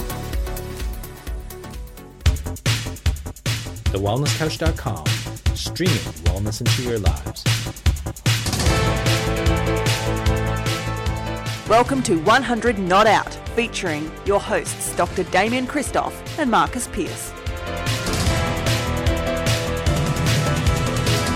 TheWellnessCouch.com, 3.95 5.07
streaming 5.55 5.95
wellness 6.25 6.61
into 6.61 6.83
your 6.83 6.98
lives. 6.98 7.45
Welcome 11.69 12.03
to 12.03 12.19
100 12.21 12.79
Not 12.79 13.07
Out, 13.07 13.39
featuring 13.55 14.11
your 14.27 14.41
hosts 14.41 14.95
Dr. 14.97 15.23
Damien 15.25 15.67
Christoph 15.67 16.39
and 16.39 16.51
Marcus 16.51 16.89
Pierce. 16.89 17.33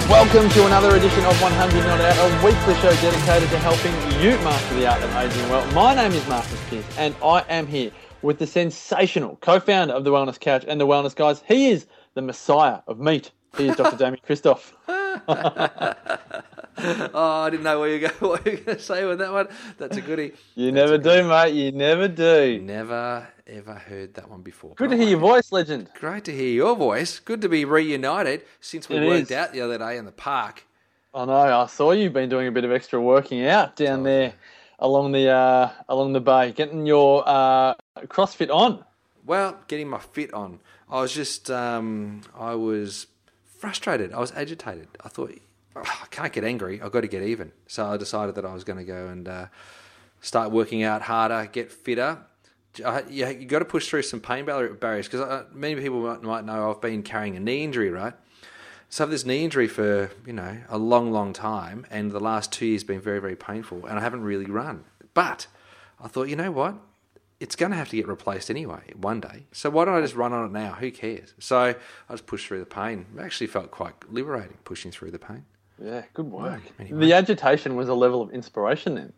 Welcome 0.08 0.48
to 0.50 0.66
another 0.66 0.96
edition 0.96 1.24
of 1.24 1.40
100 1.40 1.80
Not 1.84 2.00
Out, 2.00 2.16
a 2.16 2.44
weekly 2.44 2.74
show 2.76 2.90
dedicated 3.02 3.50
to 3.50 3.58
helping 3.58 3.92
you 4.22 4.30
master 4.38 4.74
the 4.74 4.86
art 4.86 5.02
of 5.02 5.14
aging 5.14 5.48
well. 5.50 5.70
My 5.72 5.94
name 5.94 6.12
is 6.12 6.26
Marcus 6.26 6.58
Pierce, 6.70 6.86
and 6.96 7.14
I 7.22 7.44
am 7.48 7.66
here 7.66 7.90
with 8.22 8.38
the 8.38 8.46
sensational 8.46 9.36
co-founder 9.42 9.92
of 9.92 10.04
the 10.04 10.10
Wellness 10.10 10.40
Couch 10.40 10.64
and 10.66 10.80
the 10.80 10.86
Wellness 10.86 11.14
Guys. 11.14 11.42
He 11.46 11.68
is 11.70 11.86
the 12.14 12.22
messiah 12.22 12.80
of 12.86 12.98
meat. 12.98 13.30
He 13.56 13.68
is 13.68 13.76
Dr. 13.76 13.96
Damien 13.98 14.20
Christoph. 14.24 14.74
Oh, 16.80 17.42
I 17.42 17.50
didn't 17.50 17.64
know 17.64 17.80
what 17.80 17.86
you 17.86 18.00
were 18.00 18.08
going, 18.08 18.14
what 18.20 18.46
you 18.46 18.52
were 18.52 18.58
going 18.58 18.76
to 18.76 18.82
say 18.82 19.04
with 19.04 19.18
that 19.18 19.32
one. 19.32 19.48
That's 19.78 19.96
a 19.96 20.00
goodie. 20.00 20.32
You 20.54 20.70
never 20.70 20.96
do, 20.96 21.26
mate. 21.26 21.52
You 21.52 21.72
never 21.72 22.06
do. 22.06 22.60
Never 22.62 23.26
ever 23.48 23.74
heard 23.74 24.14
that 24.14 24.30
one 24.30 24.42
before. 24.42 24.74
Good 24.76 24.90
to 24.90 24.96
hear 24.96 25.08
your 25.08 25.18
voice, 25.18 25.50
legend. 25.50 25.88
Great 25.98 26.24
to 26.26 26.32
hear 26.32 26.50
your 26.50 26.76
voice. 26.76 27.18
Good 27.18 27.40
to 27.40 27.48
be 27.48 27.64
reunited 27.64 28.42
since 28.60 28.88
we 28.88 28.96
It 28.96 29.06
worked 29.08 29.30
is. 29.30 29.36
out 29.36 29.52
the 29.52 29.60
other 29.62 29.76
day 29.78 29.96
in 29.96 30.04
the 30.04 30.12
park. 30.12 30.64
I 31.12 31.24
know. 31.24 31.32
I 31.32 31.66
saw 31.66 31.90
you've 31.90 32.12
been 32.12 32.28
doing 32.28 32.46
a 32.46 32.52
bit 32.52 32.64
of 32.64 32.70
extra 32.70 33.00
working 33.00 33.44
out 33.46 33.74
down 33.74 34.04
there 34.04 34.34
along 34.78 35.10
the 35.12 35.30
uh, 35.30 35.70
along 35.88 36.12
the 36.12 36.20
bay, 36.20 36.52
getting 36.52 36.86
your 36.86 37.24
uh, 37.26 37.74
CrossFit 38.02 38.54
on. 38.54 38.84
Well, 39.26 39.58
getting 39.66 39.88
my 39.88 39.98
fit 39.98 40.32
on. 40.32 40.60
I 40.88 41.00
was 41.00 41.12
just, 41.12 41.50
um, 41.50 42.20
I 42.38 42.54
was 42.54 43.08
frustrated. 43.58 44.12
I 44.12 44.20
was 44.20 44.32
agitated. 44.32 44.88
I 45.04 45.08
thought, 45.08 45.32
"Oh, 45.76 45.82
I 45.82 46.06
can't 46.10 46.32
get 46.32 46.44
angry. 46.44 46.80
I've 46.80 46.92
got 46.92 47.02
to 47.02 47.08
get 47.08 47.22
even. 47.22 47.52
So 47.66 47.86
I 47.86 47.96
decided 47.96 48.34
that 48.36 48.44
I 48.44 48.54
was 48.54 48.64
going 48.64 48.78
to 48.78 48.84
go 48.84 49.08
and 49.08 49.28
uh, 49.28 49.46
start 50.20 50.50
working 50.50 50.82
out 50.82 51.02
harder, 51.02 51.48
get 51.50 51.70
fitter. 51.70 52.18
You, 52.76 53.26
you 53.26 53.46
got 53.46 53.58
to 53.58 53.64
push 53.64 53.88
through 53.88 54.02
some 54.02 54.20
pain 54.20 54.44
barriers 54.44 55.06
because 55.06 55.20
uh, 55.20 55.44
many 55.52 55.80
people 55.80 56.00
might, 56.00 56.22
might 56.22 56.44
know 56.44 56.70
I've 56.70 56.80
been 56.80 57.02
carrying 57.02 57.36
a 57.36 57.40
knee 57.40 57.64
injury, 57.64 57.90
right? 57.90 58.14
So 58.88 59.02
I 59.02 59.06
have 59.06 59.10
this 59.10 59.26
knee 59.26 59.44
injury 59.44 59.68
for 59.68 60.10
you 60.24 60.32
know 60.32 60.58
a 60.68 60.78
long, 60.78 61.12
long 61.12 61.32
time, 61.32 61.86
and 61.90 62.12
the 62.12 62.20
last 62.20 62.52
two 62.52 62.66
years 62.66 62.84
been 62.84 63.00
very, 63.00 63.20
very 63.20 63.36
painful, 63.36 63.86
and 63.86 63.98
I 63.98 64.02
haven't 64.02 64.22
really 64.22 64.46
run. 64.46 64.84
But 65.12 65.46
I 66.00 66.08
thought, 66.08 66.28
you 66.28 66.36
know 66.36 66.50
what? 66.50 66.76
It's 67.40 67.54
going 67.54 67.70
to 67.70 67.78
have 67.78 67.88
to 67.90 67.96
get 67.96 68.08
replaced 68.08 68.50
anyway 68.50 68.80
one 68.96 69.20
day. 69.20 69.44
So 69.52 69.70
why 69.70 69.84
don't 69.84 69.94
I 69.94 70.00
just 70.00 70.16
run 70.16 70.32
on 70.32 70.46
it 70.46 70.52
now? 70.52 70.72
Who 70.74 70.90
cares? 70.90 71.34
So 71.38 71.56
I 71.58 71.76
just 72.12 72.26
pushed 72.26 72.46
through 72.48 72.58
the 72.60 72.66
pain. 72.66 73.06
It 73.16 73.20
actually 73.20 73.46
felt 73.46 73.70
quite 73.70 73.94
liberating 74.10 74.56
pushing 74.64 74.90
through 74.90 75.12
the 75.12 75.18
pain. 75.20 75.44
Yeah, 75.82 76.02
good 76.14 76.26
work. 76.30 76.60
anyway. 76.80 77.06
The 77.06 77.12
agitation 77.12 77.76
was 77.76 77.88
a 77.88 77.94
level 77.94 78.20
of 78.22 78.30
inspiration 78.30 78.94
then. 78.96 79.12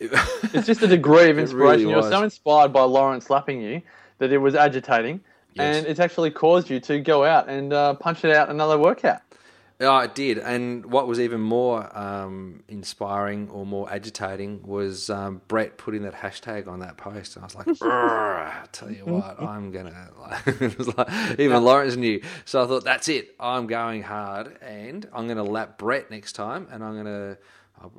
It's 0.54 0.66
just 0.66 0.82
a 0.82 0.86
degree 0.88 1.28
of 1.30 1.38
inspiration. 1.38 1.86
really 1.86 1.90
you 1.90 1.96
were 1.96 2.10
so 2.10 2.22
inspired 2.22 2.72
by 2.72 2.82
Lauren 2.82 3.20
slapping 3.20 3.60
you 3.60 3.82
that 4.18 4.32
it 4.32 4.38
was 4.38 4.54
agitating, 4.54 5.20
Yes. 5.54 5.76
and 5.76 5.86
it's 5.86 6.00
actually 6.00 6.30
caused 6.30 6.70
you 6.70 6.80
to 6.80 6.98
go 7.00 7.24
out 7.24 7.48
and 7.48 7.72
uh, 7.74 7.94
punch 7.94 8.24
it 8.24 8.34
out 8.34 8.48
another 8.48 8.78
workout. 8.78 9.20
Oh, 9.82 9.98
it 9.98 10.14
did. 10.14 10.38
And 10.38 10.86
what 10.86 11.08
was 11.08 11.18
even 11.18 11.40
more 11.40 11.96
um, 11.98 12.62
inspiring 12.68 13.50
or 13.50 13.66
more 13.66 13.92
agitating 13.92 14.62
was 14.62 15.10
um, 15.10 15.42
Brett 15.48 15.76
putting 15.76 16.02
that 16.02 16.14
hashtag 16.14 16.68
on 16.68 16.80
that 16.80 16.96
post. 16.96 17.36
And 17.36 17.44
I 17.44 17.46
was 17.46 17.54
like, 17.54 17.66
"Brr, 17.78 17.90
I 17.90 18.64
tell 18.72 18.90
you 18.90 19.04
what, 19.04 19.40
I'm 19.42 19.72
going 19.72 19.86
to. 19.92 20.94
Like, 20.96 21.40
even 21.40 21.64
Lawrence 21.64 21.96
knew. 21.96 22.22
So 22.44 22.62
I 22.62 22.66
thought, 22.66 22.84
that's 22.84 23.08
it. 23.08 23.34
I'm 23.40 23.66
going 23.66 24.02
hard 24.02 24.56
and 24.62 25.08
I'm 25.12 25.26
going 25.26 25.38
to 25.38 25.42
lap 25.42 25.78
Brett 25.78 26.10
next 26.10 26.34
time 26.34 26.68
and 26.70 26.84
I'm 26.84 26.94
going 26.94 27.06
to 27.06 27.38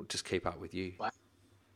just 0.08 0.24
keep 0.24 0.46
up 0.46 0.58
with 0.58 0.74
you. 0.74 0.92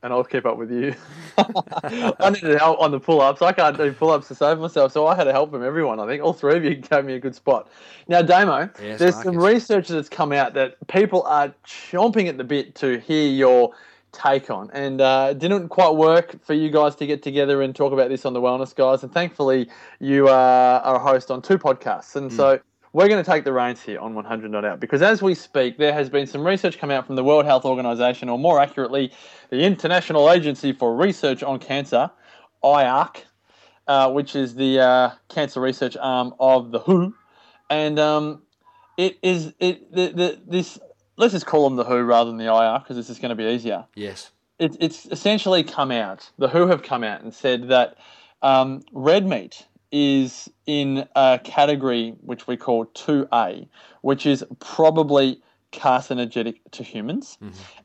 And 0.03 0.13
I'll 0.13 0.25
keep 0.25 0.47
up 0.47 0.57
with 0.57 0.71
you. 0.71 0.95
I 1.39 2.31
needed 2.31 2.59
help 2.59 2.81
on 2.81 2.91
the 2.91 3.01
pull 3.01 3.21
ups. 3.21 3.43
I 3.43 3.53
can't 3.53 3.77
do 3.77 3.93
pull 3.93 4.11
ups 4.11 4.29
to 4.29 4.35
save 4.35 4.59
myself, 4.59 4.93
so 4.93 5.07
I 5.07 5.15
had 5.15 5.25
to 5.25 5.33
help 5.33 5.51
from 5.51 5.65
everyone. 5.65 5.99
I 5.99 6.07
think 6.07 6.23
all 6.23 6.33
three 6.33 6.57
of 6.57 6.65
you 6.65 6.75
gave 6.77 7.05
me 7.05 7.15
a 7.15 7.19
good 7.19 7.35
spot. 7.35 7.69
Now, 8.07 8.23
Damo, 8.23 8.71
Yes, 8.81 8.99
there's 8.99 9.21
some 9.23 9.37
research 9.37 9.89
that's 9.89 10.09
come 10.09 10.33
out 10.33 10.55
that 10.55 10.77
people 10.87 11.23
are 11.25 11.53
chomping 11.67 12.29
at 12.29 12.39
the 12.39 12.45
bit 12.45 12.75
to 12.77 12.99
hear 13.01 13.29
your 13.29 13.73
take 14.13 14.51
on, 14.51 14.71
and 14.73 15.01
uh, 15.01 15.29
it 15.33 15.39
didn't 15.39 15.69
quite 15.69 15.95
work 15.95 16.43
for 16.45 16.55
you 16.55 16.71
guys 16.71 16.95
to 16.97 17.07
get 17.07 17.23
together 17.23 17.63
and 17.63 17.75
talk 17.75 17.93
about 17.93 18.09
this 18.09 18.25
on 18.25 18.33
the 18.33 18.41
Wellness 18.41 18.75
Guys. 18.75 19.03
And 19.03 19.13
thankfully, 19.13 19.69
you 19.99 20.29
uh, 20.29 20.81
are 20.85 20.97
a 20.97 20.99
host 20.99 21.31
on 21.31 21.43
two 21.43 21.59
podcasts, 21.59 22.15
and 22.17 22.33
so. 22.33 22.61
We're 22.93 23.09
going 23.09 23.23
to 23.23 23.31
take 23.31 23.45
the 23.45 23.53
reins 23.53 23.83
here 23.83 24.01
on 24.01 24.15
100 24.15 24.51
Not 24.51 24.65
Out 24.65 24.81
because 24.81 25.03
as 25.03 25.21
we 25.23 25.35
speak, 25.35 25.77
there 25.79 25.93
has 25.93 26.09
been 26.09 26.27
some 26.27 26.47
research 26.47 26.79
come 26.79 26.91
out 26.91 27.07
from 27.07 27.17
the 27.17 27.25
World 27.25 27.45
Health 27.45 27.65
Organization, 27.65 28.29
or 28.29 28.39
more 28.39 28.61
accurately, 28.61 29.13
the 29.51 29.63
International 29.63 30.31
Agency 30.31 30.73
for 30.73 30.97
Research 30.97 31.43
on 31.43 31.59
Cancer, 31.59 32.11
IARC, 32.65 33.23
uh, 33.87 34.11
which 34.11 34.35
is 34.35 34.55
the 34.55 34.81
uh, 34.81 35.11
cancer 35.29 35.61
research 35.61 35.97
arm 36.01 36.35
of 36.41 36.71
the 36.71 36.79
WHO, 36.79 37.15
and 37.71 37.99
um, 37.99 38.43
it 38.97 39.19
is 39.23 39.53
it 39.61 39.93
the, 39.93 40.09
the 40.09 40.39
this 40.47 40.79
let's 41.17 41.33
just 41.33 41.47
call 41.47 41.65
them 41.65 41.77
the 41.77 41.85
WHO 41.85 42.03
rather 42.03 42.31
than 42.31 42.39
the 42.39 42.45
IARC 42.45 42.85
because 42.85 42.97
this 42.97 43.11
is 43.11 43.19
going 43.19 43.31
to 43.31 43.35
be 43.35 43.45
easier. 43.45 43.85
Yes. 43.95 44.31
It, 44.59 44.77
it's 44.81 45.07
essentially 45.07 45.63
come 45.63 45.91
out. 45.91 46.31
The 46.39 46.49
WHO 46.49 46.67
have 46.69 46.83
come 46.83 47.05
out 47.05 47.23
and 47.23 47.33
said 47.33 47.69
that 47.69 47.97
um, 48.43 48.83
red 48.93 49.27
meat 49.27 49.67
is 49.91 50.51
in 50.67 51.07
a 51.17 51.41
category 51.43 52.15
which 52.21 52.47
we 52.47 52.57
call 52.57 52.87
2A, 52.87 53.69
which 54.03 54.27
is 54.27 54.45
probably 54.61 55.41
carcinogenic 55.73 56.57
to 56.73 56.83
humans, 56.83 57.39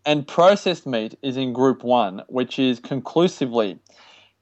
and 0.06 0.28
processed 0.28 0.86
meat 0.86 1.18
is 1.22 1.38
in 1.38 1.53
group 1.53 1.84
1, 1.84 2.24
which 2.28 2.59
is 2.59 2.80
conclusively 2.80 3.78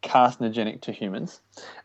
carcinogenic 0.03 0.81
to 0.81 0.91
humans. 0.91 1.41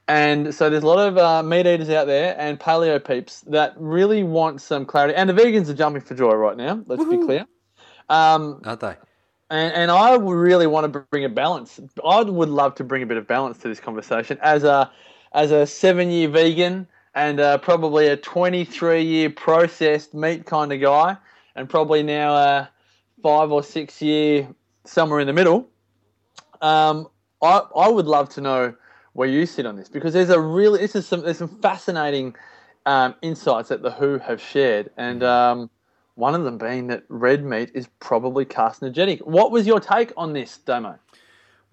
And 0.09 0.55
so 0.55 0.71
there's 0.71 0.83
a 0.83 0.87
lot 0.87 1.07
of 1.07 1.19
uh, 1.19 1.43
meat 1.43 1.67
eaters 1.67 1.91
out 1.91 2.07
there 2.07 2.35
and 2.39 2.59
paleo 2.59 3.05
peeps 3.05 3.41
that 3.43 3.75
really 3.77 4.23
want 4.23 4.61
some 4.61 4.87
clarity. 4.87 5.15
And 5.15 5.29
the 5.29 5.35
vegans 5.35 5.69
are 5.69 5.75
jumping 5.75 6.03
for 6.03 6.15
joy 6.15 6.33
right 6.35 6.57
now, 6.57 6.83
let's 6.87 7.05
be 7.05 7.19
clear. 7.19 7.47
Um, 8.09 8.61
Aren't 8.65 8.81
they? 8.81 8.97
and, 9.51 9.73
and 9.75 9.91
I 9.91 10.17
really 10.17 10.67
want 10.67 10.93
to 10.93 11.01
bring 11.11 11.25
a 11.25 11.29
balance. 11.29 11.81
I 12.05 12.23
would 12.23 12.49
love 12.49 12.75
to 12.77 12.85
bring 12.85 13.03
a 13.03 13.07
bit 13.07 13.17
of 13.17 13.27
balance 13.27 13.59
to 13.59 13.69
this 13.69 13.81
conversation 13.81 14.39
as 14.43 14.65
a 14.65 14.91
as 15.37 15.53
a 15.53 15.67
seven 15.67 16.11
year 16.11 16.29
vegan 16.29 16.89
and 17.15 17.39
uh, 17.39 17.59
probably 17.59 18.09
a 18.09 18.17
23 18.17 19.03
year 19.03 19.31
processed 19.31 20.15
meat 20.15 20.47
kind 20.47 20.73
of 20.73 20.81
guy, 20.81 21.17
and 21.55 21.69
probably 21.69 22.03
now 22.03 22.35
a 22.35 22.71
five 23.23 23.53
or 23.53 23.63
six 23.63 24.03
year 24.03 24.49
somewhere 24.85 25.21
in 25.21 25.27
the 25.27 25.33
middle. 25.33 25.69
Um, 26.61 27.09
I 27.43 27.63
I 27.77 27.89
would 27.89 28.07
love 28.07 28.29
to 28.31 28.41
know 28.41 28.75
where 29.13 29.29
you 29.29 29.47
sit 29.47 29.67
on 29.67 29.77
this 29.77 29.89
because 29.89 30.13
there's 30.13 30.31
a 30.31 30.41
really 30.41 30.81
this 30.81 30.97
is 30.97 31.07
some 31.07 31.21
there's 31.21 31.39
some 31.39 31.61
fascinating 31.61 32.35
um, 32.87 33.15
insights 33.23 33.69
that 33.69 33.83
the 33.83 33.91
WHO 33.91 34.19
have 34.19 34.41
shared, 34.41 34.91
and 34.97 35.23
um, 35.23 35.71
one 36.15 36.35
of 36.35 36.45
them 36.45 36.57
being 36.57 36.87
that 36.87 37.05
red 37.09 37.45
meat 37.45 37.71
is 37.75 37.89
probably 38.01 38.47
carcinogenic. 38.47 39.21
What 39.27 39.51
was 39.51 39.67
your 39.67 39.81
take 39.81 40.13
on 40.17 40.33
this, 40.33 40.59
Damo? 40.59 40.99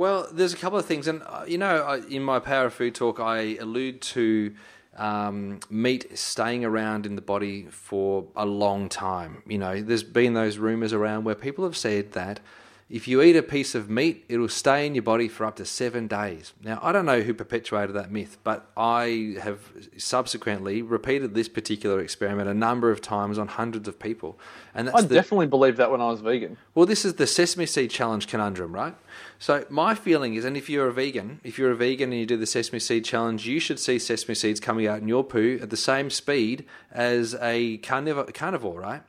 Well, 0.03 0.27
there's 0.33 0.53
a 0.53 0.57
couple 0.57 0.77
of 0.77 0.85
things, 0.85 1.07
and 1.07 1.23
uh, 1.25 1.45
you 1.47 1.57
know, 1.57 1.75
I- 1.81 2.05
in 2.09 2.23
my 2.23 2.39
Power 2.39 2.65
of 2.65 2.73
Food 2.73 2.94
talk, 2.94 3.21
I 3.21 3.55
allude 3.55 4.01
to 4.01 4.53
um, 4.97 5.61
meat 5.69 6.17
staying 6.17 6.65
around 6.65 7.05
in 7.05 7.15
the 7.15 7.21
body 7.21 7.67
for 7.69 8.25
a 8.35 8.45
long 8.45 8.89
time. 8.89 9.44
You 9.47 9.59
know, 9.59 9.81
there's 9.81 10.03
been 10.03 10.33
those 10.33 10.57
rumors 10.57 10.91
around 10.91 11.23
where 11.23 11.35
people 11.35 11.63
have 11.63 11.77
said 11.77 12.11
that 12.11 12.41
if 12.89 13.07
you 13.07 13.21
eat 13.21 13.38
a 13.38 13.41
piece 13.41 13.75
of 13.75 13.89
meat, 13.89 14.25
it'll 14.27 14.50
stay 14.50 14.85
in 14.85 14.94
your 14.94 15.03
body 15.03 15.29
for 15.29 15.45
up 15.45 15.55
to 15.55 15.65
seven 15.65 16.07
days. 16.07 16.53
Now, 16.61 16.79
I 16.83 16.91
don't 16.91 17.05
know 17.05 17.21
who 17.21 17.33
perpetuated 17.33 17.95
that 17.95 18.11
myth, 18.11 18.38
but 18.44 18.69
I 18.75 19.38
have 19.41 19.59
subsequently 19.97 20.81
repeated 20.81 21.33
this 21.33 21.47
particular 21.47 22.01
experiment 22.01 22.50
a 22.50 22.53
number 22.53 22.91
of 22.91 23.00
times 23.00 23.39
on 23.39 23.47
hundreds 23.47 23.88
of 23.88 23.97
people. 24.00 24.38
And 24.75 24.89
that's 24.89 24.97
I 24.97 25.01
the, 25.07 25.15
definitely 25.15 25.47
believed 25.47 25.77
that 25.77 25.89
when 25.91 26.01
I 26.01 26.07
was 26.11 26.19
vegan. 26.19 26.57
well, 26.75 26.85
this 26.85 27.05
is 27.05 27.13
the 27.15 27.25
sesame 27.25 27.65
seed 27.65 27.89
challenge 27.89 28.27
conundrum, 28.27 28.73
right? 28.75 28.95
So 29.44 29.66
my 29.69 29.94
feeling 29.94 30.36
is, 30.36 30.45
and 30.45 30.56
if 30.56 30.69
you're 30.69 30.88
a 30.88 30.94
vegan, 30.94 31.42
if 31.44 31.60
you're 31.60 31.72
a 31.72 31.75
vegan 31.75 32.13
and 32.13 32.18
you 32.22 32.25
do 32.25 32.38
the 32.38 32.45
sesame 32.45 32.80
seed 32.80 33.04
challenge, 33.04 33.45
you 33.45 33.60
should 33.60 33.78
see 33.78 34.00
sesame 34.00 34.36
seeds 34.36 34.62
coming 34.62 34.88
out 34.88 35.01
in 35.01 35.10
your 35.10 35.22
poo 35.22 35.60
at 35.62 35.69
the 35.69 35.75
same 35.75 36.10
speed 36.10 36.63
as 36.94 37.36
a 37.42 37.75
carnivore, 37.80 38.24
carnivore 38.28 38.80
right? 38.80 39.01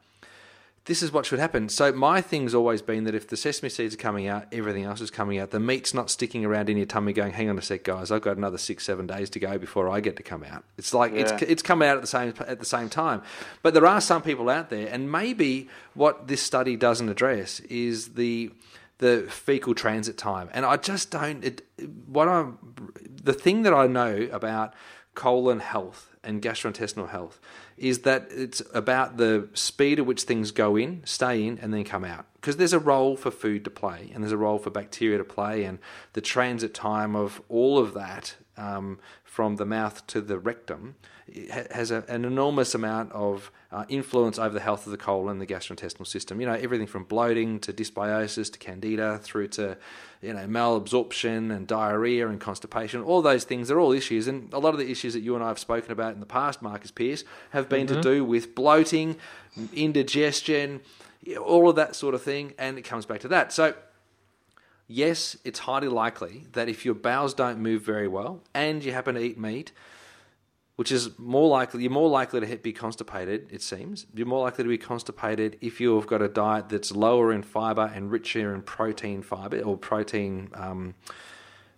This 0.87 1.05
is 1.05 1.13
what 1.13 1.25
should 1.25 1.39
happen. 1.39 1.69
So 1.69 1.93
my 1.93 2.21
thing's 2.21 2.53
always 2.53 2.83
been 2.83 3.05
that 3.05 3.15
if 3.15 3.29
the 3.29 3.37
sesame 3.37 3.69
seeds 3.69 3.95
are 3.95 3.97
coming 3.97 4.27
out, 4.27 4.47
everything 4.51 4.83
else 4.83 5.01
is 5.01 5.09
coming 5.09 5.39
out. 5.39 5.53
The 5.53 5.61
meat's 5.61 5.95
not 5.95 6.11
sticking 6.11 6.45
around 6.45 6.69
in 6.69 6.79
your 6.79 6.87
tummy, 6.87 7.13
going, 7.13 7.33
"Hang 7.33 7.49
on 7.49 7.57
a 7.57 7.63
sec, 7.63 7.85
guys, 7.85 8.11
I've 8.11 8.23
got 8.23 8.37
another 8.37 8.59
six, 8.59 8.83
seven 8.83 9.07
days 9.07 9.31
to 9.31 9.39
go 9.39 9.57
before 9.57 9.89
I 9.89 10.01
get 10.01 10.17
to 10.17 10.25
come 10.25 10.43
out." 10.43 10.65
It's 10.77 10.93
like 10.93 11.13
Yeah. 11.13 11.21
it's 11.21 11.43
it's 11.43 11.63
coming 11.63 11.89
out 11.89 11.95
at 11.95 12.01
the 12.01 12.09
same 12.09 12.35
at 12.41 12.59
the 12.59 12.65
same 12.65 12.89
time. 12.89 13.23
But 13.63 13.73
there 13.73 13.87
are 13.87 14.01
some 14.01 14.21
people 14.21 14.51
out 14.51 14.69
there, 14.69 14.89
and 14.89 15.13
maybe 15.13 15.69
what 15.95 16.27
this 16.27 16.43
study 16.43 16.75
doesn't 16.75 17.09
address 17.09 17.61
is 17.61 18.15
the 18.15 18.51
the 18.99 19.27
fecal 19.29 19.75
transit 19.75 20.17
time. 20.17 20.49
And 20.53 20.65
I 20.65 20.77
just 20.77 21.11
don't. 21.11 21.45
It, 21.45 21.63
what 22.07 22.29
I'm 22.29 22.59
the 23.23 23.33
thing 23.33 23.63
that 23.63 23.75
I 23.75 23.87
know 23.87 24.29
about 24.33 24.75
colon 25.15 25.61
health 25.61 26.17
and 26.23 26.43
gastrointestinal 26.43 27.11
health 27.11 27.41
is 27.77 28.01
that 28.01 28.27
it's 28.31 28.63
about 28.73 29.17
the 29.17 29.49
speed 29.55 29.99
at 29.99 30.07
which 30.07 30.23
things 30.23 30.51
go 30.51 30.77
in, 30.77 31.03
stay 31.05 31.45
in, 31.45 31.59
and 31.59 31.73
then 31.73 31.85
come 31.85 32.05
out. 32.05 32.27
Because 32.35 32.57
there's 32.57 32.73
a 32.73 32.79
role 32.79 33.17
for 33.17 33.31
food 33.31 33.65
to 33.65 33.71
play, 33.71 34.11
and 34.13 34.23
there's 34.23 34.33
a 34.33 34.37
role 34.37 34.59
for 34.59 34.71
bacteria 34.71 35.19
to 35.19 35.25
play, 35.25 35.65
and 35.65 35.79
the 36.13 36.21
transit 36.21 36.75
time 36.75 37.17
of 37.17 37.43
all 37.49 37.79
of 37.79 37.95
that 37.95 38.37
um, 38.57 38.99
from 39.25 39.57
the 39.57 39.67
mouth 39.67 40.07
to 40.09 40.21
the 40.21 40.39
rectum 40.39 40.95
has 41.51 41.91
a, 41.91 42.05
an 42.09 42.25
enormous 42.25 42.75
amount 42.75 43.11
of 43.13 43.51
uh, 43.73 43.85
influence 43.89 44.39
over 44.39 44.53
the 44.53 44.61
health 44.61 44.87
of 44.87 44.93
the 44.93 44.99
colon 44.99 45.31
and 45.31 45.41
the 45.41 45.47
gastrointestinal 45.47 46.07
system. 46.07 46.41
You 46.41 46.47
know, 46.47 46.53
everything 46.53 46.87
from 46.87 47.05
bloating 47.05 47.61
to 47.61 47.73
dysbiosis 47.73 48.53
to 48.53 48.59
candida 48.59 49.19
through 49.19 49.49
to, 49.49 49.77
you 50.21 50.35
know, 50.35 50.47
malabsorption 50.47 51.55
and 51.55 51.67
diarrhea 51.67 52.29
and 52.29 52.41
constipation. 52.41 53.03
All 53.03 53.23
those 53.23 53.45
things 53.45 53.71
are 53.71 53.81
all 53.81 53.93
issues. 53.93 54.29
And 54.29 54.53
a 54.53 54.59
lot 54.59 54.75
of 54.75 54.79
the 54.79 54.91
issues 54.91 55.15
that 55.15 55.21
you 55.21 55.35
and 55.35 55.43
I 55.43 55.49
have 55.49 55.59
spoken 55.59 55.91
about 55.93 56.13
in 56.13 56.21
the 56.21 56.27
past, 56.27 56.61
Marcus 56.61 56.91
Pierce, 56.91 57.25
have 57.51 57.69
been 57.69 57.87
to 57.87 58.01
do 58.01 58.25
with 58.25 58.55
bloating, 58.55 59.17
indigestion, 59.73 60.83
all 61.41 61.71
of 61.71 61.77
that 61.77 61.97
sort 61.97 62.15
of 62.15 62.23
thing. 62.23 62.53
And 62.59 62.77
it 62.77 62.83
comes 62.83 63.07
back 63.07 63.21
to 63.21 63.29
that. 63.29 63.51
So, 63.51 63.75
yes, 64.87 65.39
it's 65.43 65.61
highly 65.61 65.89
likely 65.89 66.45
that 66.53 66.69
if 66.69 66.85
your 66.85 66.95
bowels 66.95 67.33
don't 67.33 67.61
move 67.61 67.81
very 67.81 68.09
well 68.09 68.43
and 68.53 68.85
you 68.85 68.93
happen 68.93 69.15
to 69.15 69.23
eat 69.23 69.39
meat, 69.39 69.73
which 70.77 70.91
is 70.91 71.17
more 71.19 71.49
likely 71.49 71.83
you're 71.83 71.91
more 71.91 72.09
likely 72.09 72.41
to 72.41 72.57
be 72.57 72.73
constipated 72.73 73.47
it 73.51 73.63
seems 73.63 74.07
you're 74.15 74.27
more 74.27 74.43
likely 74.43 74.65
to 74.65 74.69
be 74.69 74.79
constipated 74.79 75.57
if 75.61 75.81
you've 75.81 76.07
got 76.07 76.23
a 76.23 76.29
diet 76.29 76.69
that's 76.69 76.93
lower 76.93 77.33
in 77.33 77.43
fiber 77.43 77.91
and 77.95 78.11
richer 78.11 78.55
in 78.55 78.63
protein 78.63 79.23
fiber 79.23 79.61
or 79.61 79.77
protein 79.77 80.51
um, 80.55 80.95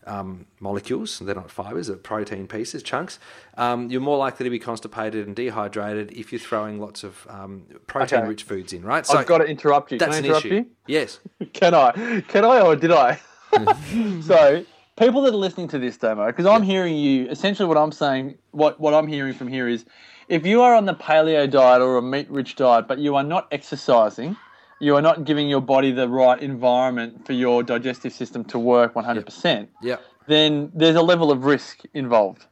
um, 0.06 0.46
molecules 0.60 1.18
they're 1.18 1.34
not 1.34 1.50
fibers 1.50 1.88
they're 1.88 1.96
protein 1.96 2.46
pieces 2.46 2.82
chunks 2.82 3.18
um, 3.56 3.90
you're 3.90 4.00
more 4.00 4.18
likely 4.18 4.44
to 4.44 4.50
be 4.50 4.58
constipated 4.58 5.26
and 5.26 5.34
dehydrated 5.34 6.12
if 6.12 6.32
you're 6.32 6.38
throwing 6.38 6.80
lots 6.80 7.02
of 7.02 7.26
um, 7.28 7.64
protein 7.88 8.24
rich 8.24 8.44
foods 8.44 8.72
in 8.72 8.82
right 8.82 9.04
so 9.04 9.18
I've 9.18 9.26
got 9.26 9.38
to 9.38 9.44
interrupt 9.44 9.90
you. 9.90 9.98
Can 9.98 10.10
that's 10.10 10.24
I 10.24 10.28
an 10.28 10.36
issue 10.36 10.54
you? 10.54 10.66
yes 10.86 11.18
Can 11.52 11.74
I? 11.74 12.22
Can 12.28 12.44
I 12.44 12.60
or 12.60 12.76
did 12.76 12.92
I? 12.92 13.20
so 14.22 14.64
people 14.96 15.22
that 15.22 15.34
are 15.34 15.36
listening 15.36 15.68
to 15.68 15.78
this 15.78 15.96
Damo, 15.96 16.26
because 16.26 16.46
I'm 16.46 16.62
hearing 16.62 16.96
you. 16.96 17.28
Essentially, 17.28 17.68
what 17.68 17.76
I'm 17.76 17.92
saying, 17.92 18.36
what 18.50 18.80
what 18.80 18.94
I'm 18.94 19.06
hearing 19.06 19.34
from 19.34 19.48
here 19.48 19.68
is, 19.68 19.84
if 20.28 20.44
you 20.46 20.62
are 20.62 20.74
on 20.74 20.86
the 20.86 20.94
paleo 20.94 21.48
diet 21.48 21.82
or 21.82 21.98
a 21.98 22.02
meat-rich 22.02 22.56
diet, 22.56 22.88
but 22.88 22.98
you 22.98 23.14
are 23.16 23.22
not 23.22 23.46
exercising, 23.52 24.36
you 24.80 24.96
are 24.96 25.02
not 25.02 25.24
giving 25.24 25.48
your 25.48 25.60
body 25.60 25.92
the 25.92 26.08
right 26.08 26.40
environment 26.40 27.26
for 27.26 27.32
your 27.32 27.62
digestive 27.62 28.12
system 28.12 28.44
to 28.44 28.58
work 28.58 28.94
100%. 28.94 29.68
yeah 29.82 29.96
Then 30.26 30.72
there's 30.74 30.96
a 30.96 31.02
level 31.02 31.30
of 31.30 31.44
risk 31.44 31.82
involved. 31.94 32.46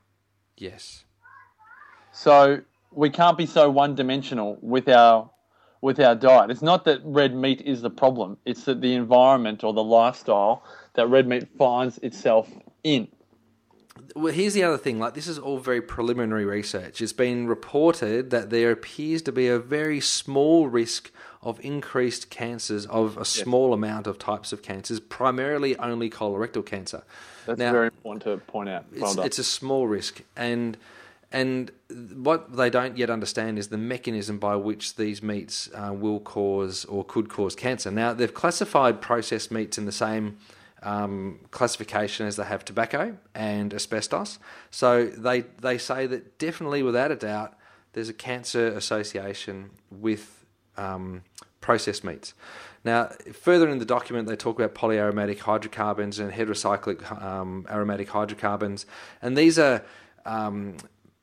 yes 0.56 1.04
So 2.12 2.60
we 2.92 3.10
can't 3.10 3.36
be 3.36 3.46
so 3.46 3.68
one-dimensional 3.70 4.58
with 4.60 4.88
our 4.88 5.30
with 5.80 6.00
our 6.00 6.14
diet. 6.14 6.50
It's 6.50 6.62
not 6.62 6.86
that 6.86 7.00
red 7.04 7.34
meat 7.34 7.60
is 7.60 7.82
the 7.82 7.90
problem. 7.90 8.38
It's 8.46 8.64
that 8.64 8.80
the 8.80 8.94
environment 8.94 9.62
or 9.62 9.74
the 9.74 9.84
lifestyle 9.84 10.62
that 10.94 11.08
red 11.08 11.26
meat 11.26 11.48
finds 11.58 11.98
itself 11.98 12.48
in. 12.82 13.08
well, 14.14 14.32
here's 14.32 14.54
the 14.54 14.62
other 14.62 14.78
thing. 14.78 14.98
Like, 14.98 15.14
this 15.14 15.26
is 15.26 15.38
all 15.38 15.58
very 15.58 15.80
preliminary 15.80 16.44
research. 16.44 17.00
It's 17.00 17.12
been 17.12 17.46
reported 17.46 18.30
that 18.30 18.50
there 18.50 18.70
appears 18.70 19.22
to 19.22 19.32
be 19.32 19.48
a 19.48 19.58
very 19.58 20.00
small 20.00 20.68
risk 20.68 21.10
of 21.42 21.60
increased 21.62 22.30
cancers 22.30 22.86
of 22.86 23.18
a 23.18 23.24
small 23.24 23.74
amount 23.74 24.06
of 24.06 24.18
types 24.18 24.52
of 24.52 24.62
cancers, 24.62 24.98
primarily 24.98 25.76
only 25.78 26.08
colorectal 26.08 26.64
cancer. 26.64 27.04
That's 27.46 27.58
Now- 27.58 27.72
very 27.72 27.88
important 27.88 28.22
to 28.24 28.36
point 28.50 28.70
out. 28.70 28.86
Well 28.96 29.12
it's, 29.12 29.26
it's 29.26 29.38
a 29.38 29.44
small 29.44 29.86
risk, 29.86 30.22
and 30.36 30.78
and 31.30 31.72
what 32.14 32.56
they 32.56 32.70
don't 32.70 32.96
yet 32.96 33.10
understand 33.10 33.58
is 33.58 33.68
the 33.68 33.76
mechanism 33.76 34.38
by 34.38 34.54
which 34.54 34.94
these 34.94 35.20
meats 35.20 35.68
uh, 35.74 35.92
will 35.92 36.20
cause 36.20 36.84
or 36.84 37.04
could 37.04 37.28
cause 37.28 37.54
cancer. 37.56 37.90
Now 37.90 38.14
they've 38.14 38.32
classified 38.32 39.00
processed 39.02 39.50
meats 39.50 39.76
in 39.76 39.84
the 39.84 39.92
same 39.92 40.38
um, 40.84 41.40
classification 41.50 42.26
as 42.26 42.36
they 42.36 42.44
have 42.44 42.64
tobacco 42.64 43.16
and 43.34 43.74
asbestos. 43.74 44.38
So 44.70 45.06
they 45.06 45.40
they 45.60 45.78
say 45.78 46.06
that 46.06 46.38
definitely, 46.38 46.82
without 46.82 47.10
a 47.10 47.16
doubt, 47.16 47.54
there's 47.94 48.08
a 48.08 48.14
cancer 48.14 48.68
association 48.68 49.70
with 49.90 50.44
um, 50.76 51.22
processed 51.60 52.04
meats. 52.04 52.34
Now, 52.84 53.10
further 53.32 53.68
in 53.70 53.78
the 53.78 53.86
document, 53.86 54.28
they 54.28 54.36
talk 54.36 54.60
about 54.60 54.74
polyaromatic 54.74 55.38
hydrocarbons 55.40 56.18
and 56.18 56.30
heterocyclic 56.30 57.00
um, 57.22 57.66
aromatic 57.70 58.10
hydrocarbons, 58.10 58.84
and 59.22 59.36
these 59.36 59.58
are 59.58 59.82
um, 60.26 60.76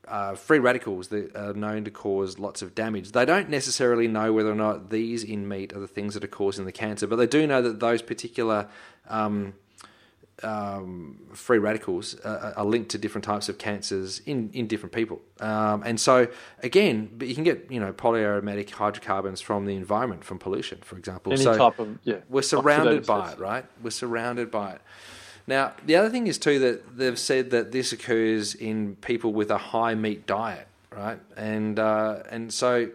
uh, 0.08 0.36
free 0.36 0.60
radicals 0.60 1.10
that 1.10 1.36
are 1.36 1.54
known 1.54 1.84
to 1.86 1.92
cause 1.92 2.40
lots 2.40 2.62
of 2.62 2.76
damage. 2.76 3.12
They 3.12 3.26
don't 3.26 3.50
necessarily 3.50 4.08
know 4.08 4.34
whether 4.34 4.52
or 4.52 4.56
not 4.56 4.90
these 4.90 5.24
in 5.24 5.48
meat 5.48 5.74
are 5.74 5.80
the 5.80 5.88
things 5.88 6.14
that 6.16 6.24
are 6.24 6.28
causing 6.28 6.66
the 6.66 6.72
cancer, 6.72 7.08
but 7.08 7.18
they 7.18 7.28
do 7.28 7.46
know 7.46 7.62
that 7.62 7.80
those 7.80 8.02
particular 8.02 8.68
um, 9.08 9.54
um, 10.44 11.18
free 11.34 11.60
radicals 11.60 12.20
uh, 12.22 12.54
are 12.56 12.66
linked 12.66 12.90
to 12.92 12.98
different 12.98 13.26
types 13.26 13.50
of 13.50 13.58
cancers 13.58 14.20
in, 14.26 14.50
in 14.54 14.68
different 14.68 14.94
people. 14.94 15.22
Um, 15.40 15.84
and 15.86 16.00
so, 16.00 16.28
again, 16.64 17.10
but 17.16 17.28
you 17.28 17.36
can 17.36 17.44
get 17.44 17.68
you 17.70 17.80
know 17.80 17.94
polyaromatic 17.94 18.72
hydrocarbons 18.72 19.42
from 19.42 19.66
the 19.66 19.76
environment, 19.76 20.24
from 20.24 20.40
pollution, 20.40 20.80
for 20.82 20.98
example. 20.98 21.34
Any 21.34 21.44
so 21.44 21.58
type 21.58 21.80
of 21.80 22.00
yeah. 22.04 22.18
we're 22.30 22.42
surrounded 22.42 23.06
by 23.06 23.32
it, 23.32 23.40
right? 23.40 23.66
We're 23.82 23.92
surrounded 23.92 24.52
by 24.52 24.74
it. 24.74 24.82
Now, 25.52 25.74
the 25.86 25.98
other 25.98 26.10
thing 26.10 26.28
is 26.28 26.38
too 26.38 26.60
that 26.60 26.98
they've 26.98 27.20
said 27.20 27.50
that 27.50 27.74
this 27.74 27.92
occurs 27.92 28.56
in 28.56 28.96
people 28.96 29.34
with 29.34 29.52
a 29.52 29.58
high 29.58 29.96
meat 29.96 30.26
diet, 30.26 30.66
right? 30.96 31.20
And 31.36 31.78
uh, 31.78 32.24
and 32.30 32.54
so 32.54 32.90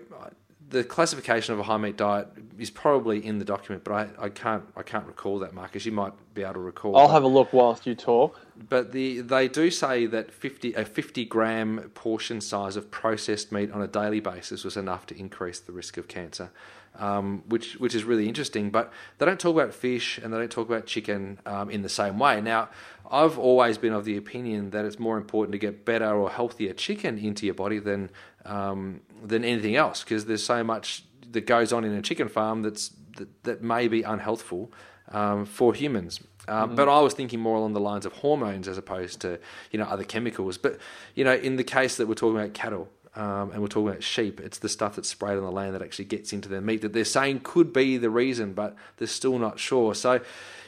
the 0.71 0.83
classification 0.83 1.53
of 1.53 1.61
a 1.61 1.65
high 1.65 1.77
meat 1.77 1.99
diet 1.99 2.29
is 2.59 2.71
probably 2.71 3.25
in 3.25 3.39
the 3.39 3.45
document, 3.45 3.85
but 3.85 3.93
I, 3.93 4.25
I 4.25 4.29
can't 4.31 4.65
I 4.75 4.83
can't 4.83 5.07
recall 5.07 5.39
that, 5.41 5.53
Marcus. 5.53 5.85
You 5.85 5.93
might 5.93 6.15
be 6.33 6.45
able 6.45 6.55
to 6.55 6.61
recall. 6.61 6.97
I'll 6.97 7.09
but- 7.09 7.13
have 7.13 7.25
a 7.25 7.29
look 7.29 7.53
whilst 7.53 7.87
you 7.87 7.95
talk. 7.95 8.41
But 8.69 8.93
the 8.93 9.21
they 9.21 9.49
do 9.49 9.71
say 9.71 10.07
that 10.07 10.33
50 10.33 10.75
a 10.75 10.85
50 10.85 11.25
gram 11.27 11.91
portion 11.95 12.41
size 12.41 12.77
of 12.77 12.91
processed 12.91 13.53
meat 13.53 13.71
on 13.71 13.83
a 13.83 13.87
daily 13.87 14.21
basis 14.21 14.65
was 14.65 14.77
enough 14.77 15.07
to 15.07 15.19
increase 15.19 15.61
the 15.61 15.73
risk 15.73 15.97
of 15.97 16.09
cancer, 16.09 16.51
um, 16.99 17.43
which 17.49 17.75
which 17.75 17.95
is 17.95 18.05
really 18.05 18.29
interesting. 18.29 18.71
But 18.71 18.93
they 19.19 19.27
don't 19.27 19.39
talk 19.39 19.55
about 19.55 19.75
fish 19.75 20.19
and 20.19 20.33
they 20.33 20.39
don't 20.39 20.51
talk 20.51 20.69
about 20.69 20.87
chicken 20.87 21.39
um, 21.45 21.71
in 21.71 21.83
the 21.83 21.89
same 21.89 22.19
way. 22.19 22.41
Now, 22.41 22.69
I've 23.11 23.39
always 23.39 23.79
been 23.79 23.93
of 23.93 24.05
the 24.05 24.17
opinion 24.17 24.71
that 24.71 24.85
it's 24.85 24.99
more 24.99 25.19
important 25.19 25.53
to 25.53 25.59
get 25.59 25.85
better 25.85 26.15
or 26.15 26.31
healthier 26.31 26.73
chicken 26.73 27.19
into 27.19 27.47
your 27.47 27.55
body 27.55 27.79
than 27.79 28.11
um, 28.45 29.01
than 29.23 29.45
anything 29.45 29.77
else 29.77 30.03
because 30.03 30.25
there's 30.25 30.45
so 30.45 30.65
much 30.65 31.05
that 31.31 31.47
goes 31.47 31.73
on 31.73 31.85
in 31.85 31.93
a 31.93 32.03
chicken 32.03 32.29
farm 32.29 32.63
that's 32.63 32.93
that, 33.17 33.45
that 33.45 33.63
may 33.63 33.89
be 33.89 34.03
unhealthful 34.03 34.69
um, 35.13 35.45
for 35.45 35.75
humans. 35.75 36.21
Um, 36.49 36.75
But 36.75 36.89
I 36.89 37.01
was 37.01 37.15
thinking 37.15 37.41
more 37.41 37.57
along 37.57 37.73
the 37.73 37.81
lines 37.81 38.07
of 38.07 38.13
hormones 38.13 38.69
as 38.69 38.79
opposed 38.79 39.21
to 39.21 39.39
you 39.71 39.79
know 39.79 39.87
other 39.87 40.05
chemicals. 40.05 40.59
But 40.59 40.79
you 41.15 41.25
know, 41.25 41.35
in 41.35 41.57
the 41.57 41.65
case 41.65 41.97
that 41.97 42.07
we're 42.09 42.15
talking 42.15 42.39
about 42.39 42.55
cattle 42.55 42.89
um, 43.15 43.51
and 43.51 43.61
we're 43.61 43.69
talking 43.69 43.89
about 43.89 44.03
sheep, 44.03 44.41
it's 44.41 44.59
the 44.59 44.69
stuff 44.69 44.97
that's 44.97 45.09
sprayed 45.09 45.39
on 45.39 45.45
the 45.45 45.51
land 45.51 45.75
that 45.75 45.83
actually 45.83 46.05
gets 46.07 46.33
into 46.33 46.49
their 46.49 46.61
meat 46.61 46.83
that 46.83 46.93
they're 46.93 47.05
saying 47.05 47.41
could 47.43 47.73
be 47.73 47.97
the 47.97 48.11
reason, 48.11 48.53
but 48.53 48.77
they're 48.99 49.09
still 49.09 49.39
not 49.39 49.59
sure. 49.59 49.95
So, 49.95 50.21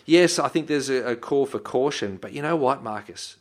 yes, 0.06 0.38
I 0.38 0.48
think 0.48 0.66
there's 0.66 0.88
a, 0.88 1.12
a 1.12 1.16
call 1.16 1.46
for 1.46 1.58
caution. 1.58 2.16
But 2.16 2.32
you 2.32 2.42
know 2.42 2.56
what, 2.56 2.82
Marcus? 2.82 3.36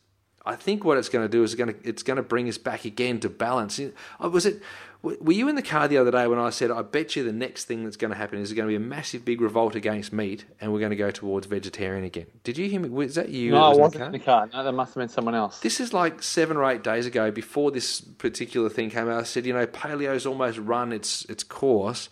I 0.46 0.56
think 0.56 0.86
what 0.86 0.98
it's 0.98 1.10
going 1.10 1.26
to 1.26 1.30
do 1.30 1.44
is 1.44 1.56
going 1.56 1.74
to 1.74 1.88
it's 1.88 2.04
going 2.04 2.18
to 2.18 2.24
bring 2.24 2.48
us 2.48 2.58
back 2.58 2.86
again 2.86 3.20
to 3.20 3.30
balance. 3.30 3.80
Uh, 3.80 4.30
Was 4.30 4.46
it? 4.46 4.62
Were 5.04 5.32
you 5.32 5.48
in 5.48 5.56
the 5.56 5.62
car 5.62 5.88
the 5.88 5.98
other 5.98 6.12
day 6.12 6.28
when 6.28 6.40
I 6.40 6.50
said 6.50 6.72
I 6.72 6.82
bet 6.82 7.16
you 7.16 7.24
the 7.24 7.32
next 7.32 7.66
thing 7.66 7.84
that's 7.84 7.98
going 7.98 8.12
to 8.12 8.18
happen 8.18 8.40
is 8.40 8.50
there's 8.50 8.56
going 8.56 8.68
to 8.68 8.72
be 8.72 8.84
a 8.84 8.88
massive 8.88 9.24
big 9.24 9.42
revolt 9.42 9.76
against 9.76 10.12
meat, 10.12 10.46
and 10.60 10.74
we're 10.74 10.80
going 10.80 10.90
to 10.90 10.96
go 10.96 11.12
towards 11.12 11.46
vegetarian 11.46 12.04
again? 12.04 12.26
Did 12.44 12.58
you 12.58 12.68
hear 12.68 12.80
me? 12.80 12.90
Was 12.90 13.16
that 13.16 13.30
you? 13.30 13.52
No, 13.52 13.58
I 13.58 13.70
was 13.70 13.76
in 13.76 13.78
the 13.78 13.82
wasn't 13.82 14.00
car? 14.00 14.06
in 14.08 14.12
the 14.12 14.20
car. 14.20 14.50
No, 14.54 14.64
that 14.64 14.72
must 14.72 14.96
have 14.96 15.02
been 15.02 15.10
someone 15.10 15.36
else. 15.36 15.60
This 15.60 15.80
is 15.80 15.94
like 15.94 16.24
seven 16.24 16.58
or 16.58 16.70
eight 16.70 16.84
days 16.84 17.06
ago, 17.06 17.32
before 17.32 17.72
this 17.72 18.02
particular 18.02 18.70
thing 18.70 18.90
came 18.90 19.08
out. 19.08 19.20
I 19.20 19.24
said, 19.24 19.46
you 19.46 19.54
know, 19.54 19.68
paleo's 19.68 20.26
almost 20.26 20.58
run 20.58 20.92
its 20.92 21.26
its 21.26 21.44
course. 21.44 22.10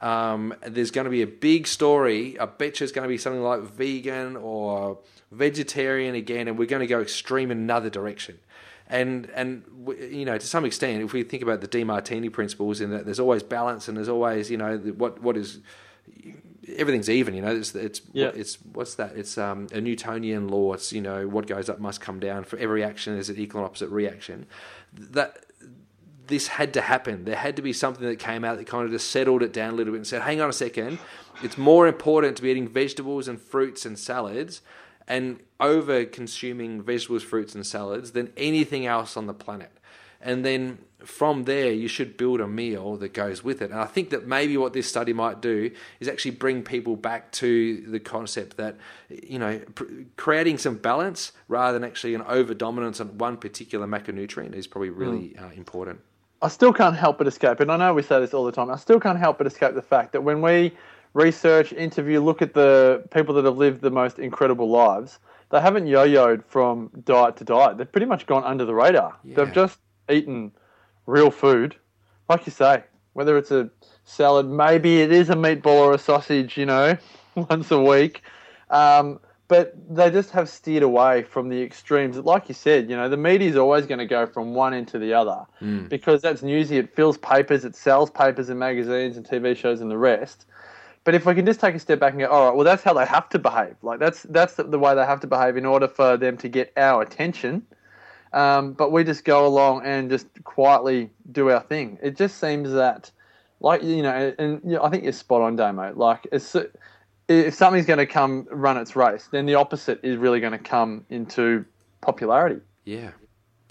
Um, 0.00 0.54
there's 0.66 0.90
going 0.90 1.06
to 1.06 1.10
be 1.10 1.22
a 1.22 1.26
big 1.26 1.66
story. 1.66 2.38
I 2.38 2.46
bet 2.46 2.80
you 2.80 2.84
it's 2.84 2.92
going 2.92 3.04
to 3.04 3.08
be 3.08 3.16
something 3.16 3.42
like 3.42 3.60
vegan 3.62 4.36
or 4.36 4.98
vegetarian 5.30 6.14
again, 6.14 6.48
and 6.48 6.58
we're 6.58 6.66
going 6.66 6.80
to 6.80 6.86
go 6.86 7.00
extreme 7.00 7.50
in 7.50 7.58
another 7.58 7.90
direction. 7.90 8.38
And 8.88 9.30
and 9.34 9.62
you 9.98 10.24
know, 10.24 10.36
to 10.36 10.46
some 10.46 10.64
extent, 10.64 11.02
if 11.02 11.12
we 11.12 11.22
think 11.22 11.42
about 11.42 11.60
the 11.62 11.68
Demartini 11.68 12.30
principles, 12.30 12.80
in 12.80 12.90
that 12.90 13.04
there's 13.06 13.20
always 13.20 13.42
balance 13.42 13.88
and 13.88 13.96
there's 13.96 14.08
always 14.10 14.50
you 14.50 14.58
know 14.58 14.76
the- 14.76 14.92
what 14.92 15.22
what 15.22 15.36
is 15.36 15.60
everything's 16.76 17.08
even. 17.10 17.34
You 17.34 17.42
know, 17.42 17.54
it's 17.56 17.74
it's 17.74 18.02
Yeah. 18.12 18.30
it's 18.34 18.56
what's 18.72 18.94
that? 18.96 19.16
It's 19.16 19.38
um, 19.38 19.68
a 19.72 19.80
Newtonian 19.80 20.48
law. 20.48 20.74
It's 20.74 20.92
you 20.92 21.00
know 21.00 21.26
what 21.28 21.46
goes 21.46 21.68
up 21.68 21.78
must 21.80 22.00
come 22.00 22.20
down. 22.20 22.44
For 22.44 22.58
every 22.58 22.84
action, 22.84 23.14
there's 23.14 23.30
an 23.30 23.38
equal 23.38 23.60
and 23.60 23.66
opposite 23.66 23.88
reaction. 23.88 24.46
That 24.92 25.44
this 26.26 26.48
had 26.48 26.72
to 26.74 26.80
happen. 26.80 27.24
There 27.24 27.36
had 27.36 27.56
to 27.56 27.62
be 27.62 27.72
something 27.72 28.06
that 28.06 28.18
came 28.18 28.44
out 28.44 28.56
that 28.58 28.66
kind 28.66 28.84
of 28.86 28.90
just 28.90 29.10
settled 29.10 29.42
it 29.42 29.52
down 29.52 29.74
a 29.74 29.76
little 29.76 29.92
bit 29.92 29.98
and 29.98 30.06
said, 30.06 30.22
"Hang 30.22 30.40
on 30.40 30.48
a 30.48 30.54
second, 30.54 30.98
it's 31.42 31.58
more 31.58 31.86
important 31.86 32.36
to 32.36 32.42
be 32.42 32.50
eating 32.50 32.68
vegetables 32.68 33.28
and 33.28 33.40
fruits 33.40 33.84
and 33.86 33.98
salads." 33.98 34.60
And 35.06 35.40
over 35.60 36.04
consuming 36.04 36.82
vegetables, 36.82 37.22
fruits, 37.22 37.54
and 37.54 37.66
salads 37.66 38.12
than 38.12 38.32
anything 38.36 38.86
else 38.86 39.16
on 39.16 39.26
the 39.26 39.34
planet. 39.34 39.70
And 40.20 40.44
then 40.44 40.78
from 41.04 41.44
there, 41.44 41.70
you 41.70 41.86
should 41.86 42.16
build 42.16 42.40
a 42.40 42.48
meal 42.48 42.96
that 42.96 43.12
goes 43.12 43.44
with 43.44 43.60
it. 43.60 43.70
And 43.70 43.78
I 43.78 43.84
think 43.84 44.10
that 44.10 44.26
maybe 44.26 44.56
what 44.56 44.72
this 44.72 44.88
study 44.88 45.12
might 45.12 45.42
do 45.42 45.70
is 46.00 46.08
actually 46.08 46.32
bring 46.32 46.62
people 46.62 46.96
back 46.96 47.30
to 47.32 47.82
the 47.82 48.00
concept 48.00 48.56
that, 48.56 48.76
you 49.10 49.38
know, 49.38 49.60
pr- 49.74 49.84
creating 50.16 50.58
some 50.58 50.76
balance 50.76 51.32
rather 51.48 51.78
than 51.78 51.86
actually 51.86 52.14
an 52.14 52.22
over 52.22 52.54
dominance 52.54 53.00
on 53.00 53.18
one 53.18 53.36
particular 53.36 53.86
macronutrient 53.86 54.54
is 54.54 54.66
probably 54.66 54.90
really 54.90 55.36
uh, 55.36 55.50
important. 55.50 56.00
I 56.40 56.48
still 56.48 56.72
can't 56.72 56.96
help 56.96 57.18
but 57.18 57.26
escape, 57.26 57.60
and 57.60 57.72
I 57.72 57.76
know 57.76 57.94
we 57.94 58.02
say 58.02 58.20
this 58.20 58.34
all 58.34 58.44
the 58.44 58.52
time. 58.52 58.70
I 58.70 58.76
still 58.76 59.00
can't 59.00 59.18
help 59.18 59.38
but 59.38 59.46
escape 59.46 59.74
the 59.74 59.82
fact 59.82 60.12
that 60.12 60.22
when 60.22 60.42
we 60.42 60.72
research, 61.14 61.72
interview, 61.72 62.20
look 62.20 62.42
at 62.42 62.52
the 62.52 63.04
people 63.10 63.34
that 63.36 63.44
have 63.44 63.56
lived 63.56 63.80
the 63.80 63.90
most 63.90 64.18
incredible 64.18 64.68
lives, 64.68 65.18
they 65.50 65.60
haven't 65.60 65.86
yo-yoed 65.86 66.44
from 66.44 66.90
diet 67.04 67.36
to 67.36 67.44
diet. 67.44 67.78
They've 67.78 67.90
pretty 67.90 68.06
much 68.06 68.26
gone 68.26 68.44
under 68.44 68.64
the 68.64 68.74
radar. 68.74 69.16
Yeah. 69.24 69.36
They've 69.36 69.52
just 69.52 69.78
eaten 70.10 70.52
real 71.06 71.30
food, 71.30 71.76
like 72.28 72.44
you 72.46 72.52
say. 72.52 72.84
Whether 73.12 73.38
it's 73.38 73.52
a 73.52 73.70
salad, 74.02 74.46
maybe 74.46 75.00
it 75.00 75.12
is 75.12 75.30
a 75.30 75.34
meatball 75.34 75.66
or 75.66 75.94
a 75.94 75.98
sausage, 75.98 76.56
you 76.56 76.66
know, 76.66 76.98
once 77.36 77.70
a 77.70 77.80
week. 77.80 78.22
Um, 78.70 79.20
but 79.46 79.74
they 79.88 80.10
just 80.10 80.30
have 80.30 80.48
steered 80.48 80.82
away 80.82 81.22
from 81.22 81.48
the 81.48 81.62
extremes. 81.62 82.16
Like 82.16 82.48
you 82.48 82.54
said, 82.54 82.90
you 82.90 82.96
know, 82.96 83.08
the 83.08 83.16
media 83.16 83.48
is 83.48 83.56
always 83.56 83.86
going 83.86 83.98
to 83.98 84.06
go 84.06 84.26
from 84.26 84.54
one 84.54 84.74
end 84.74 84.88
to 84.88 84.98
the 84.98 85.12
other 85.12 85.44
because 85.88 86.22
that's 86.22 86.42
newsy. 86.42 86.78
It 86.78 86.96
fills 86.96 87.18
papers, 87.18 87.64
it 87.64 87.76
sells 87.76 88.10
papers 88.10 88.48
and 88.48 88.58
magazines 88.58 89.16
and 89.16 89.24
TV 89.24 89.54
shows 89.54 89.80
and 89.80 89.90
the 89.90 89.98
rest. 89.98 90.46
But 91.04 91.14
if 91.14 91.26
we 91.26 91.34
can 91.34 91.44
just 91.44 91.60
take 91.60 91.74
a 91.74 91.78
step 91.78 92.00
back 92.00 92.12
and 92.12 92.20
go, 92.20 92.28
all 92.28 92.46
right, 92.46 92.56
well, 92.56 92.64
that's 92.64 92.82
how 92.82 92.94
they 92.94 93.04
have 93.04 93.28
to 93.30 93.38
behave. 93.38 93.76
Like 93.82 94.00
that's 94.00 94.22
that's 94.24 94.54
the, 94.54 94.78
way 94.78 94.94
they 94.94 95.04
have 95.04 95.20
to 95.20 95.26
behave 95.26 95.56
in 95.56 95.66
order 95.66 95.86
for 95.86 96.16
them 96.16 96.36
to 96.38 96.48
get 96.48 96.72
our 96.76 97.02
attention. 97.02 97.66
Um, 98.32 98.72
but 98.72 98.90
we 98.90 99.04
just 99.04 99.24
go 99.24 99.46
along 99.46 99.84
and 99.84 100.10
just 100.10 100.26
quietly 100.44 101.10
do 101.30 101.50
our 101.50 101.60
thing. 101.60 101.98
It 102.02 102.16
just 102.16 102.40
seems 102.40 102.72
that, 102.72 103.10
like 103.60 103.82
you 103.82 104.02
know, 104.02 104.34
and, 104.38 104.60
you 104.64 104.72
know, 104.72 104.82
I 104.82 104.90
think 104.90 105.04
you're 105.04 105.12
spot 105.12 105.42
on, 105.42 105.56
Damo. 105.56 105.92
Like 105.94 106.26
if 107.28 107.54
something's 107.54 107.86
going 107.86 107.98
to 107.98 108.06
come 108.06 108.48
run 108.50 108.76
its 108.76 108.96
race, 108.96 109.28
then 109.30 109.46
the 109.46 109.54
opposite 109.54 110.00
is 110.02 110.16
really 110.16 110.40
going 110.40 110.52
to 110.52 110.58
come 110.58 111.04
into 111.10 111.64
popularity. 112.00 112.60
Yeah. 112.84 113.10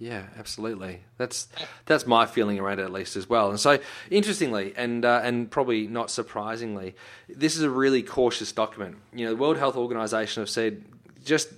Yeah, 0.03 0.23
absolutely. 0.37 0.99
That's 1.17 1.47
that's 1.85 2.05
my 2.05 2.25
feeling 2.25 2.59
around 2.59 2.79
it 2.79 2.83
at 2.83 2.91
least 2.91 3.15
as 3.15 3.29
well. 3.29 3.51
And 3.51 3.57
so, 3.57 3.79
interestingly, 4.09 4.73
and 4.75 5.05
uh, 5.05 5.21
and 5.23 5.49
probably 5.49 5.87
not 5.87 6.11
surprisingly, 6.11 6.95
this 7.29 7.55
is 7.55 7.63
a 7.63 7.69
really 7.69 8.03
cautious 8.03 8.51
document. 8.51 8.97
You 9.13 9.25
know, 9.25 9.31
the 9.31 9.37
World 9.37 9.57
Health 9.57 9.77
Organization 9.77 10.41
have 10.41 10.49
said 10.49 10.83
just 11.23 11.53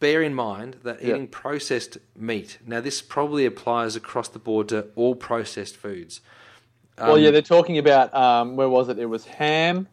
bear 0.00 0.22
in 0.22 0.34
mind 0.34 0.78
that 0.84 1.02
eating 1.02 1.28
processed 1.28 1.98
meat. 2.16 2.56
Now, 2.66 2.80
this 2.80 3.02
probably 3.02 3.44
applies 3.44 3.96
across 3.96 4.28
the 4.28 4.38
board 4.38 4.70
to 4.70 4.86
all 4.96 5.14
processed 5.14 5.76
foods. 5.76 6.22
well, 6.96 7.18
yeah, 7.18 7.32
they're 7.32 7.42
talking 7.42 7.76
about 7.76 8.14
um, 8.14 8.56
where 8.56 8.70
was 8.70 8.88
it? 8.88 8.98
It 8.98 9.06
was 9.06 9.26
ham, 9.26 9.88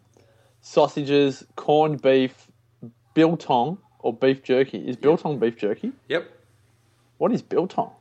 sausages, 0.62 1.44
corned 1.58 2.02
beef, 2.02 2.48
biltong 3.14 3.80
or 4.00 4.14
beef 4.14 4.44
jerky. 4.44 4.78
Is 4.78 4.96
biltong 4.96 5.40
beef 5.40 5.58
jerky? 5.58 5.92
Yep. 6.08 6.38
What 7.22 7.32
is 7.32 7.44
biltong? 7.44 7.92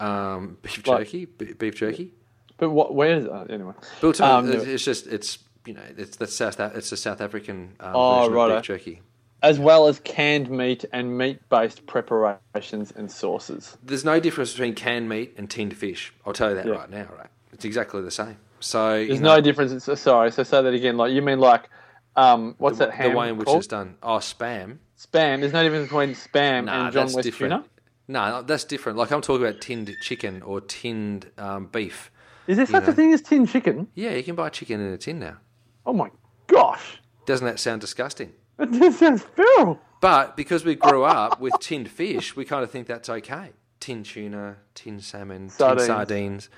Um, 0.00 0.58
beef 0.60 0.84
Like- 0.84 1.06
jerky. 1.06 1.26
b- 1.26 1.52
beef 1.52 1.76
jerky. 1.76 2.12
But 2.56 2.70
what? 2.70 2.92
Where 2.92 3.14
is 3.18 3.24
it? 3.24 3.30
Anyway. 3.50 3.72
Biltong. 4.00 4.46
Um, 4.46 4.52
it's, 4.52 4.64
it's 4.64 4.84
just 4.84 5.06
it's 5.06 5.38
you 5.64 5.74
know 5.74 5.82
it's 5.96 6.16
the 6.16 6.26
South 6.26 6.58
it's 6.58 6.90
a 6.90 6.96
South 6.96 7.20
African 7.20 7.76
um, 7.78 7.92
Oh, 7.94 8.18
version 8.22 8.32
righto. 8.34 8.54
of 8.56 8.62
beef 8.62 8.66
jerky. 8.66 9.02
as 9.44 9.60
well 9.60 9.86
as 9.86 10.00
canned 10.00 10.50
meat 10.50 10.84
and 10.92 11.16
meat-based 11.16 11.86
preparations 11.86 12.92
and 12.96 13.08
sauces. 13.12 13.76
There's 13.84 14.04
no 14.04 14.18
difference 14.18 14.50
between 14.50 14.74
canned 14.74 15.08
meat 15.08 15.34
and 15.38 15.48
tinned 15.48 15.76
fish. 15.76 16.12
I'll 16.26 16.32
tell 16.32 16.48
you 16.48 16.56
that 16.56 16.66
Yeah. 16.66 16.72
right 16.72 16.90
now. 16.90 17.06
Right, 17.16 17.28
it's 17.52 17.64
exactly 17.64 18.02
the 18.02 18.10
same. 18.10 18.38
So 18.58 18.96
you 18.96 19.06
There's 19.08 19.20
know, 19.20 19.36
no 19.36 19.40
difference. 19.40 19.86
It's, 19.86 20.00
sorry, 20.00 20.32
so 20.32 20.42
say 20.42 20.62
that 20.62 20.74
again. 20.74 20.96
Like 20.96 21.12
you 21.12 21.22
mean 21.22 21.38
like, 21.38 21.68
um, 22.16 22.56
what's 22.58 22.78
the, 22.78 22.86
that 22.86 22.94
ham 22.94 23.12
the 23.12 23.16
way 23.18 23.28
in 23.28 23.36
which 23.36 23.46
called? 23.46 23.58
it's 23.58 23.68
done. 23.68 23.94
Oh, 24.02 24.16
spam. 24.18 24.78
Spam. 24.98 25.40
There's 25.40 25.52
no 25.52 25.62
difference 25.62 25.86
between 25.88 26.10
spam 26.10 26.64
Nah, 26.64 26.84
and 26.86 26.92
John 26.92 27.04
that's 27.06 27.14
West 27.14 27.24
different. 27.26 27.52
tuna. 27.52 27.64
No, 28.08 28.42
that's 28.42 28.64
different. 28.64 28.98
Like 28.98 29.10
I'm 29.12 29.20
talking 29.22 29.46
about 29.46 29.60
tinned 29.60 29.90
chicken 30.02 30.42
or 30.42 30.60
tinned 30.60 31.30
um, 31.38 31.66
beef. 31.66 32.10
Is 32.46 32.56
there 32.58 32.66
such 32.66 32.84
know. 32.84 32.90
a 32.90 32.92
thing 32.92 33.12
as 33.12 33.22
tinned 33.22 33.48
chicken? 33.48 33.88
Yeah, 33.94 34.10
you 34.14 34.22
can 34.22 34.34
buy 34.34 34.50
chicken 34.50 34.80
in 34.80 34.92
a 34.92 34.98
tin 34.98 35.18
now. 35.18 35.38
Oh 35.86 35.92
my 35.94 36.10
gosh, 36.46 36.98
Doesn't 37.26 37.46
that 37.46 37.58
sound 37.58 37.80
disgusting? 37.80 38.32
just 38.72 38.98
sounds 38.98 39.22
feral. 39.22 39.80
But 40.00 40.36
because 40.36 40.64
we 40.64 40.74
grew 40.74 41.04
up 41.04 41.40
with 41.40 41.54
tinned 41.60 41.90
fish, 41.90 42.36
we 42.36 42.44
kind 42.44 42.62
of 42.62 42.70
think 42.70 42.86
that's 42.86 43.08
okay. 43.08 43.50
Tinned 43.80 44.04
tuna, 44.06 44.56
tinned 44.74 45.02
salmon, 45.02 45.48
Sardines. 45.48 45.78
tinned 45.86 45.86
sardines. 45.96 46.48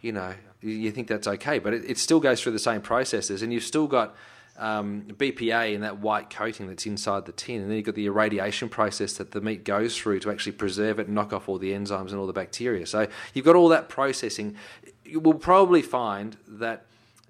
You 0.00 0.12
know, 0.12 0.34
you- 0.60 0.70
you 0.70 0.90
think 0.90 1.06
that's 1.08 1.26
okay, 1.28 1.58
but 1.60 1.72
it, 1.74 1.84
it 1.88 1.98
still 1.98 2.18
goes 2.20 2.42
through 2.42 2.52
the 2.52 2.58
same 2.58 2.80
processes, 2.80 3.42
and 3.42 3.52
you've 3.52 3.62
still 3.64 3.86
got 3.86 4.14
um, 4.58 5.04
BPA 5.12 5.74
and 5.74 5.84
that 5.84 5.98
white 5.98 6.30
coating 6.30 6.66
that's 6.66 6.86
inside 6.86 7.26
the 7.26 7.32
tin, 7.32 7.62
and 7.62 7.70
then 7.70 7.76
you've 7.76 7.86
got 7.86 7.94
the 7.94 8.06
irradiation 8.06 8.68
process 8.68 9.14
that 9.14 9.30
the 9.30 9.40
meat 9.40 9.64
goes 9.64 9.96
through 9.96 10.20
to 10.20 10.30
actually 10.30 10.52
preserve 10.52 10.98
it 10.98 11.06
and 11.06 11.14
knock 11.14 11.32
off 11.32 11.48
all 11.48 11.58
the 11.58 11.72
enzymes 11.72 12.10
and 12.10 12.16
all 12.16 12.26
the 12.26 12.32
bacteria. 12.32 12.86
So 12.86 13.06
you've 13.34 13.44
got 13.44 13.56
all 13.56 13.68
that 13.68 13.88
processing. 13.88 14.56
You 15.04 15.20
will 15.20 15.34
probably 15.34 15.82
find 15.82 16.36
that 16.46 16.84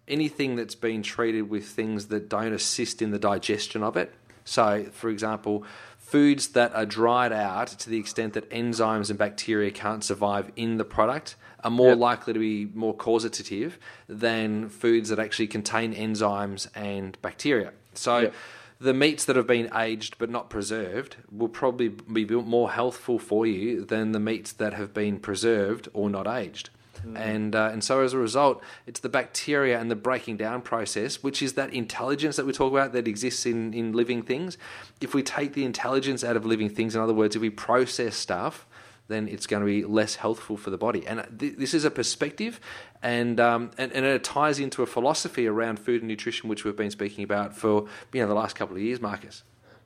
anything 0.09 0.57
that's 0.57 0.75
been 0.75 1.03
treated 1.03 1.51
with 1.51 1.67
things 1.67 2.07
that 2.07 2.29
don't 2.29 2.53
assist 2.53 3.03
in 3.03 3.11
the 3.11 3.19
digestion 3.19 3.83
of 3.83 3.97
it. 3.97 4.15
So, 4.49 4.87
for 4.93 5.11
example, 5.11 5.65
foods 5.99 6.49
that 6.49 6.75
are 6.75 6.87
dried 6.87 7.33
out 7.33 7.69
to 7.69 7.91
the 7.91 7.99
extent 7.99 8.33
that 8.33 8.49
enzymes 8.51 9.11
and 9.11 9.19
bacteria 9.19 9.71
can't 9.71 10.03
survive 10.03 10.51
in 10.57 10.79
the 10.79 10.85
product 10.85 11.37
are 11.63 11.71
more 11.71 11.91
Yep. 11.91 11.99
likely 11.99 12.33
to 12.33 12.39
be 12.39 12.67
more 12.75 12.95
causative 12.95 13.79
than 14.09 14.71
foods 14.71 15.11
that 15.11 15.19
actually 15.19 15.49
contain 15.49 15.95
enzymes 15.95 16.67
and 16.75 17.21
bacteria. 17.21 17.73
So, 17.93 18.19
Yep. 18.21 18.35
the 18.81 18.95
meats 18.95 19.25
that 19.27 19.37
have 19.37 19.47
been 19.47 19.69
aged 19.77 20.17
but 20.19 20.31
not 20.31 20.49
preserved 20.49 21.17
will 21.31 21.49
probably 21.49 21.89
be 21.89 22.25
more 22.25 22.71
healthful 22.71 23.19
for 23.19 23.47
you 23.47 23.85
than 23.85 24.13
the 24.13 24.21
meats 24.21 24.53
that 24.53 24.73
have 24.75 24.95
been 24.95 25.19
preserved 25.19 25.89
or 25.93 26.09
not 26.09 26.27
aged. 26.27 26.71
And 27.17 27.55
uh, 27.55 27.71
and 27.73 27.83
so 27.83 28.01
as 28.01 28.13
a 28.13 28.19
result, 28.19 28.63
it's 28.87 29.01
the 29.01 29.09
bacteria 29.09 29.79
and 29.81 29.91
the 29.91 29.97
breaking 29.97 30.37
down 30.37 30.63
process, 30.63 31.23
which 31.23 31.43
is 31.43 31.55
that 31.55 31.73
intelligence 31.73 32.37
that 32.37 32.47
we 32.47 32.53
talk 32.53 32.73
about 32.73 32.93
that 32.93 33.09
exists 33.09 33.47
in, 33.47 33.73
in 33.75 33.93
living 33.93 34.23
things. 34.23 34.59
If 35.01 35.15
we 35.15 35.23
take 35.23 35.55
the 35.55 35.65
intelligence 35.65 36.23
out 36.25 36.37
of 36.37 36.45
living 36.47 36.69
things, 36.69 36.95
in 36.95 37.01
other 37.01 37.15
words, 37.15 37.37
if 37.37 37.43
we 37.43 37.51
process 37.51 38.17
stuff, 38.17 38.67
then 39.09 39.27
it's 39.29 39.47
going 39.47 39.61
to 39.61 39.67
be 39.67 39.85
less 39.85 40.17
healthful 40.17 40.57
for 40.57 40.71
the 40.71 40.77
body. 40.79 41.07
And 41.07 41.27
th- 41.39 41.57
this 41.57 41.73
is 41.75 41.85
a 41.85 41.91
perspective, 41.91 42.61
and, 43.03 43.41
um, 43.41 43.71
and 43.79 43.91
and 43.93 44.05
it 44.05 44.23
ties 44.25 44.59
into 44.61 44.83
a 44.83 44.87
philosophy 44.87 45.47
around 45.47 45.79
food 45.79 46.03
and 46.03 46.09
nutrition, 46.09 46.49
which 46.49 46.65
we've 46.65 46.77
been 46.77 46.91
speaking 46.91 47.25
about 47.25 47.57
for 47.57 47.87
you 48.13 48.21
know 48.21 48.29
the 48.29 48.35
last 48.35 48.55
couple 48.57 48.77
of 48.77 48.83
years, 48.83 49.01
Marcus. 49.01 49.45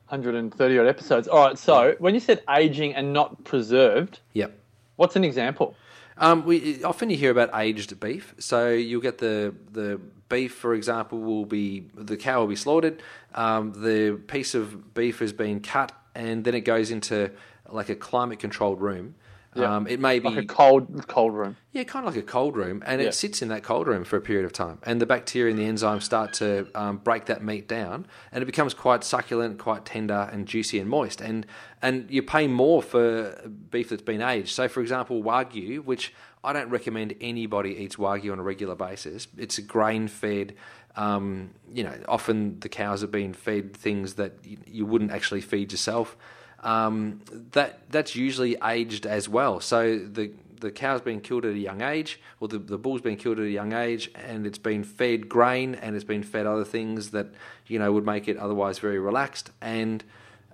130 0.09 0.77
odd 0.79 0.85
episodes. 0.87 1.27
All 1.27 1.47
right. 1.47 1.57
So 1.57 1.95
when 1.99 2.13
you 2.13 2.19
said 2.19 2.43
aging 2.49 2.93
and 2.93 3.13
not 3.13 3.43
preserved, 3.45 4.19
Yep. 4.33 4.53
what's 4.97 5.15
an 5.15 5.23
example? 5.23 5.75
Um, 6.17 6.45
we 6.45 6.83
often 6.83 7.09
you 7.09 7.17
hear 7.17 7.31
about 7.31 7.49
aged 7.53 7.99
beef. 7.99 8.35
So 8.39 8.69
you'll 8.69 9.01
get 9.01 9.17
the 9.17 9.53
the 9.71 9.99
beef, 10.29 10.53
for 10.53 10.73
example, 10.73 11.19
will 11.19 11.45
be 11.45 11.87
the 11.93 12.17
cow 12.17 12.41
will 12.41 12.47
be 12.47 12.55
slaughtered. 12.55 13.01
Um, 13.35 13.73
the 13.73 14.19
piece 14.27 14.55
of 14.55 14.93
beef 14.93 15.19
has 15.19 15.33
been 15.33 15.59
cut 15.59 15.91
and 16.15 16.43
then 16.43 16.53
it 16.55 16.61
goes 16.61 16.91
into 16.91 17.31
like 17.69 17.89
a 17.89 17.95
climate 17.95 18.39
controlled 18.39 18.81
room. 18.81 19.15
Yeah. 19.55 19.75
Um, 19.75 19.87
it 19.87 19.99
may 19.99 20.19
be 20.19 20.29
Like 20.29 20.43
a 20.43 20.45
cold 20.45 21.07
cold 21.07 21.33
room. 21.33 21.57
yeah, 21.71 21.83
kind 21.83 22.07
of 22.07 22.13
like 22.13 22.23
a 22.23 22.25
cold 22.25 22.55
room, 22.55 22.81
and 22.85 23.01
Yeah. 23.01 23.07
it 23.09 23.13
sits 23.13 23.41
in 23.41 23.49
that 23.49 23.63
cold 23.63 23.87
room 23.87 24.03
for 24.03 24.17
a 24.17 24.21
period 24.21 24.45
of 24.45 24.53
time, 24.53 24.79
and 24.83 24.99
the 25.01 25.05
bacteria 25.05 25.51
and 25.53 25.59
the 25.59 25.65
enzymes 25.65 26.03
start 26.03 26.33
to 26.33 26.67
um, 26.75 26.97
break 26.97 27.25
that 27.25 27.43
meat 27.43 27.67
down, 27.67 28.05
and 28.31 28.41
it 28.41 28.45
becomes 28.45 28.73
quite 28.73 29.03
succulent, 29.03 29.59
quite 29.59 29.85
tender, 29.85 30.29
and 30.31 30.47
juicy 30.47 30.79
and 30.79 30.89
moist, 30.89 31.21
and 31.21 31.45
and 31.81 32.09
you 32.09 32.23
pay 32.23 32.47
more 32.47 32.81
for 32.81 33.39
beef 33.69 33.89
that's 33.89 34.01
been 34.01 34.21
aged. 34.21 34.49
So, 34.49 34.67
for 34.67 34.81
example, 34.81 35.21
wagyu, 35.21 35.83
which 35.83 36.13
I 36.43 36.51
don't 36.53 36.69
recommend 36.69 37.13
anybody 37.21 37.75
eats 37.77 37.97
wagyu 37.97 38.31
on 38.31 38.39
a 38.39 38.43
regular 38.43 38.75
basis. 38.75 39.27
It's 39.37 39.57
a 39.57 39.61
grain 39.61 40.07
fed. 40.07 40.55
Um, 40.95 41.51
you 41.73 41.83
know, 41.83 41.95
often 42.07 42.59
the 42.59 42.69
cows 42.69 43.03
are 43.03 43.07
being 43.07 43.33
fed 43.33 43.75
things 43.75 44.13
that 44.15 44.33
you, 44.43 44.57
you 44.67 44.85
wouldn't 44.85 45.11
actually 45.11 45.41
feed 45.41 45.71
yourself 45.71 46.15
um, 46.63 47.21
that 47.51 47.79
that's 47.91 48.15
usually 48.15 48.57
aged 48.63 49.05
as 49.05 49.29
well. 49.29 49.59
So 49.59 49.99
the 49.99 50.31
the 50.63 50.71
cow's 50.71 51.01
been 51.01 51.19
killed 51.19 51.43
at 51.43 51.53
a 51.53 51.59
young 51.59 51.81
age, 51.81 52.21
or 52.39 52.47
the, 52.47 52.57
the 52.57 52.77
bull's 52.77 53.01
been 53.01 53.17
killed 53.17 53.37
at 53.37 53.45
a 53.45 53.49
young 53.49 53.73
age, 53.73 54.09
and 54.15 54.47
it's 54.47 54.57
been 54.57 54.83
fed 54.85 55.27
grain 55.27 55.75
and 55.75 55.93
it's 55.93 56.05
been 56.05 56.23
fed 56.23 56.45
other 56.45 56.63
things 56.63 57.11
that 57.11 57.27
you 57.67 57.77
know 57.77 57.91
would 57.91 58.05
make 58.05 58.27
it 58.27 58.37
otherwise 58.37 58.79
very 58.79 58.97
relaxed, 58.97 59.51
and 59.61 60.03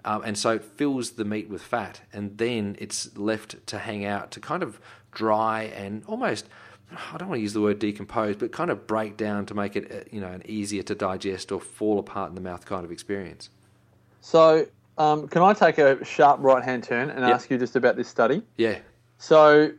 um, 0.03 0.23
and 0.25 0.37
so 0.37 0.51
it 0.51 0.63
fills 0.63 1.11
the 1.11 1.25
meat 1.25 1.47
with 1.47 1.61
fat, 1.61 2.01
and 2.11 2.37
then 2.37 2.75
it's 2.79 3.15
left 3.15 3.65
to 3.67 3.77
hang 3.77 4.03
out 4.03 4.31
to 4.31 4.39
kind 4.39 4.63
of 4.63 4.81
dry 5.11 5.63
and 5.63 6.03
almost. 6.07 6.49
I 6.91 7.17
don't 7.19 7.29
want 7.29 7.37
to 7.37 7.43
use 7.43 7.53
the 7.53 7.61
word 7.61 7.77
decompose, 7.77 8.35
but 8.35 8.51
kind 8.51 8.71
of 8.71 8.87
break 8.87 9.15
down 9.15 9.45
to 9.45 9.53
make 9.53 9.75
it, 9.75 9.91
uh, 9.91 10.09
you 10.11 10.19
know, 10.19 10.29
an 10.29 10.41
easier 10.45 10.81
to 10.81 10.95
digest 10.95 11.51
or 11.51 11.59
fall 11.59 11.99
apart 11.99 12.29
in 12.29 12.35
the 12.35 12.41
mouth 12.41 12.65
kind 12.65 12.83
of 12.83 12.91
experience. 12.91 13.51
So, 14.21 14.65
um, 14.99 15.27
can 15.27 15.41
I 15.41 15.53
take 15.53 15.77
a 15.77 16.03
sharp 16.03 16.39
right 16.41 16.63
hand 16.63 16.83
turn 16.83 17.09
and 17.09 17.21
Yep. 17.21 17.29
ask 17.29 17.49
you 17.49 17.57
just 17.57 17.75
about 17.75 17.95
this 17.95 18.07
study? 18.07 18.43
Yeah, 18.57 18.79
So, 19.17 19.71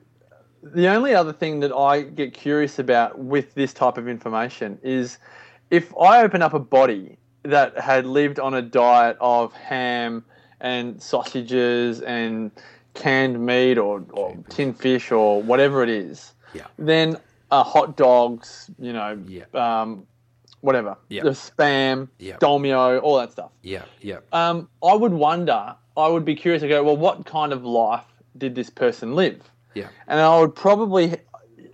the 0.62 0.88
only 0.88 1.14
other 1.14 1.32
thing 1.32 1.60
that 1.60 1.72
I 1.72 2.02
get 2.02 2.34
curious 2.34 2.78
about 2.78 3.18
with 3.18 3.54
this 3.54 3.72
type 3.72 3.96
of 3.96 4.08
information 4.08 4.78
is 4.82 5.18
if 5.70 5.96
I 5.96 6.22
open 6.22 6.42
up 6.42 6.52
a 6.52 6.58
body 6.58 7.18
that 7.44 7.78
had 7.78 8.04
lived 8.04 8.38
on 8.38 8.52
a 8.54 8.60
diet 8.62 9.16
of 9.20 9.54
ham 9.54 10.24
and 10.60 11.02
sausages 11.02 12.00
and 12.02 12.50
canned 12.94 13.44
meat 13.44 13.78
or, 13.78 14.04
or 14.10 14.36
tin 14.50 14.74
fish 14.74 15.10
or 15.10 15.42
whatever 15.42 15.82
it 15.82 15.88
is, 15.88 16.34
yeah, 16.52 16.66
then 16.78 17.16
uh, 17.50 17.62
hot 17.62 17.96
dogs, 17.96 18.70
you 18.78 18.92
know, 18.92 19.18
Yeah. 19.26 19.44
um, 19.54 20.06
whatever, 20.60 20.96
Yeah. 21.08 21.22
the 21.22 21.30
spam, 21.30 22.08
Yeah. 22.18 22.36
dolmio, 22.38 23.02
all 23.02 23.16
that 23.18 23.32
stuff. 23.32 23.50
yeah, 23.62 23.82
yeah. 24.00 24.18
Um, 24.32 24.68
I 24.82 24.94
would 24.94 25.12
wonder, 25.14 25.74
I 25.96 26.08
would 26.08 26.24
be 26.24 26.34
curious 26.34 26.62
to 26.62 26.68
go, 26.68 26.82
well, 26.82 26.96
what 26.96 27.24
kind 27.26 27.52
of 27.52 27.64
life 27.64 28.04
did 28.38 28.54
this 28.54 28.70
person 28.70 29.14
live? 29.14 29.50
Yeah. 29.74 29.88
And 30.08 30.20
I 30.20 30.38
would 30.40 30.54
probably, 30.54 31.16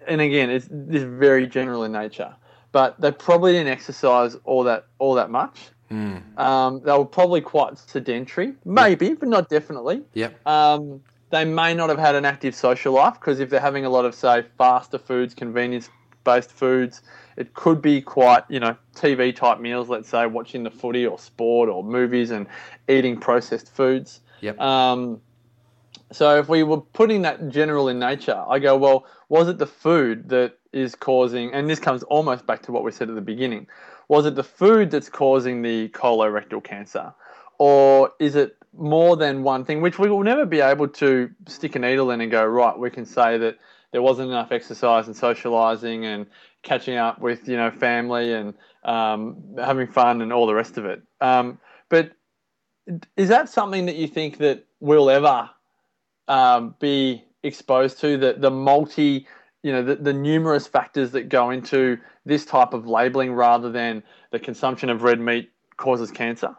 and 0.07 0.21
again, 0.21 0.51
it's 0.51 0.69
this 0.71 1.03
is 1.03 1.09
very 1.09 1.47
general 1.47 1.85
in 1.85 1.93
nature, 1.93 2.35
but 2.73 3.01
they 3.01 3.11
probably 3.13 3.53
didn't 3.53 3.69
exercise 3.73 4.37
all 4.45 4.65
that 4.65 4.87
all 4.99 5.15
that 5.15 5.31
much. 5.31 5.69
Hmm. 5.89 6.17
Um, 6.37 6.81
they 6.85 6.93
were 6.93 7.05
probably 7.05 7.41
quite 7.41 7.79
sedentary, 7.79 8.55
maybe, 8.65 9.15
but 9.15 9.29
not 9.29 9.49
definitely. 9.49 10.03
Yep. 10.15 10.47
Um, 10.47 11.01
they 11.31 11.45
may 11.45 11.75
not 11.75 11.89
have 11.91 11.99
had 11.99 12.15
an 12.17 12.25
active 12.25 12.55
social 12.55 12.93
life 12.93 13.15
because 13.15 13.41
if 13.41 13.51
they're 13.51 13.61
having 13.61 13.85
a 13.85 13.91
lot 13.91 14.05
of, 14.05 14.15
say, 14.15 14.45
faster 14.59 14.99
foods, 14.99 15.33
convenience-based 15.35 16.51
foods, 16.53 17.03
it 17.37 17.55
could 17.55 17.83
be 17.83 18.01
quite, 18.01 18.45
you 18.49 18.61
know, 18.61 18.77
TV 18.95 19.35
type 19.35 19.61
meals. 19.61 19.89
Let's 19.89 20.09
say 20.09 20.27
watching 20.27 20.63
the 20.63 20.71
footy 20.71 21.07
or 21.07 21.19
sport 21.19 21.69
or 21.69 21.85
movies 21.85 22.31
and 22.31 22.47
eating 22.89 23.19
processed 23.19 23.75
foods. 23.75 24.21
Yep. 24.41 24.59
Um, 24.61 25.21
so 26.13 26.39
if 26.39 26.49
we 26.49 26.63
were 26.63 26.81
putting 26.81 27.23
that 27.23 27.49
general 27.49 27.89
in 27.89 27.99
nature, 27.99 28.43
I 28.49 28.59
go, 28.59 28.77
well, 28.77 29.07
was 29.29 29.49
it 29.49 29.59
the 29.59 29.67
food 29.67 30.29
that 30.29 30.59
is 30.73 30.95
causing, 30.95 31.53
and 31.53 31.69
this 31.69 31.81
comes 31.81 32.03
almost 32.05 32.47
back 32.47 32.63
to 32.63 32.73
what 32.73 32.85
we 32.85 32.93
said 32.93 33.09
at 33.09 33.15
the 33.15 33.21
beginning, 33.21 33.67
was 34.09 34.25
it 34.25 34.35
the 34.35 34.45
food 34.45 34.91
that's 34.91 35.09
causing 35.09 35.63
the 35.63 35.89
colorectal 35.89 36.63
cancer? 36.63 37.13
Or 37.59 38.13
is 38.21 38.37
it 38.37 38.57
more 38.79 39.17
than 39.17 39.43
one 39.43 39.65
thing, 39.65 39.81
which 39.81 39.99
we 39.99 40.09
will 40.09 40.23
never 40.23 40.45
be 40.45 40.61
able 40.61 40.89
to 40.89 41.31
stick 41.47 41.75
a 41.75 41.79
needle 41.79 42.11
in 42.11 42.21
and 42.21 42.31
go, 42.31 42.45
right, 42.45 42.79
we 42.79 42.91
can 42.91 43.07
say 43.07 43.39
that 43.39 43.59
there 43.93 44.03
wasn't 44.03 44.29
enough 44.29 44.53
exercise 44.53 45.07
and 45.07 45.17
socializing 45.17 46.05
and 46.05 46.27
catching 46.67 46.97
up 46.97 47.21
with, 47.21 47.49
you 47.49 47.57
know, 47.57 47.71
family 47.71 48.35
and 48.35 48.53
um, 48.85 49.43
having 49.57 49.87
fun 49.87 50.21
and 50.21 50.33
all 50.33 50.47
the 50.47 50.55
rest 50.55 50.77
of 50.77 50.85
it. 50.85 51.03
Um, 51.21 51.59
but 51.89 52.13
is 53.17 53.29
that 53.29 53.49
something 53.49 53.87
that 53.87 53.97
you 53.97 54.09
think 54.09 54.39
that 54.39 54.67
we'll 54.81 55.09
ever 55.09 55.49
um, 56.29 56.75
be 56.79 57.25
exposed 57.43 58.01
to 58.01 58.17
the 58.17 58.35
the 58.39 58.51
multi 58.51 59.27
you 59.63 59.71
know 59.71 59.83
the, 59.83 59.95
the 59.95 60.13
numerous 60.13 60.67
factors 60.67 61.13
that 61.13 61.29
go 61.29 61.51
into 61.51 61.97
this 62.25 62.45
type 62.45 62.75
of 62.75 62.89
labeling 62.89 63.33
rather 63.33 63.71
than 63.71 64.03
the 64.33 64.39
consumption 64.39 64.91
of 64.91 65.03
red 65.03 65.21
meat 65.21 65.51
causes 65.77 66.11
cancer 66.11 66.57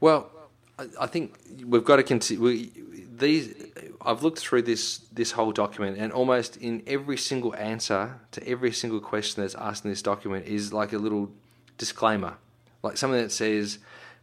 Well, 0.00 0.30
I, 0.78 0.86
I 1.00 1.06
think 1.06 1.38
we've 1.64 1.84
got 1.84 1.96
to 1.96 2.02
continue. 2.02 2.70
These 3.18 3.54
I've 4.00 4.22
looked 4.22 4.38
through 4.38 4.62
this 4.62 4.98
this 5.12 5.32
whole 5.32 5.52
document, 5.52 5.98
and 5.98 6.12
almost 6.12 6.56
in 6.56 6.82
every 6.86 7.16
single 7.16 7.54
answer 7.56 8.20
to 8.32 8.48
every 8.48 8.72
single 8.72 9.00
question 9.00 9.42
that's 9.42 9.54
asked 9.54 9.84
in 9.84 9.90
this 9.90 10.02
document 10.02 10.46
is 10.46 10.72
like 10.72 10.92
a 10.92 10.98
little 10.98 11.30
disclaimer, 11.78 12.34
like 12.82 12.96
something 12.96 13.20
that 13.20 13.32
says, 13.32 13.78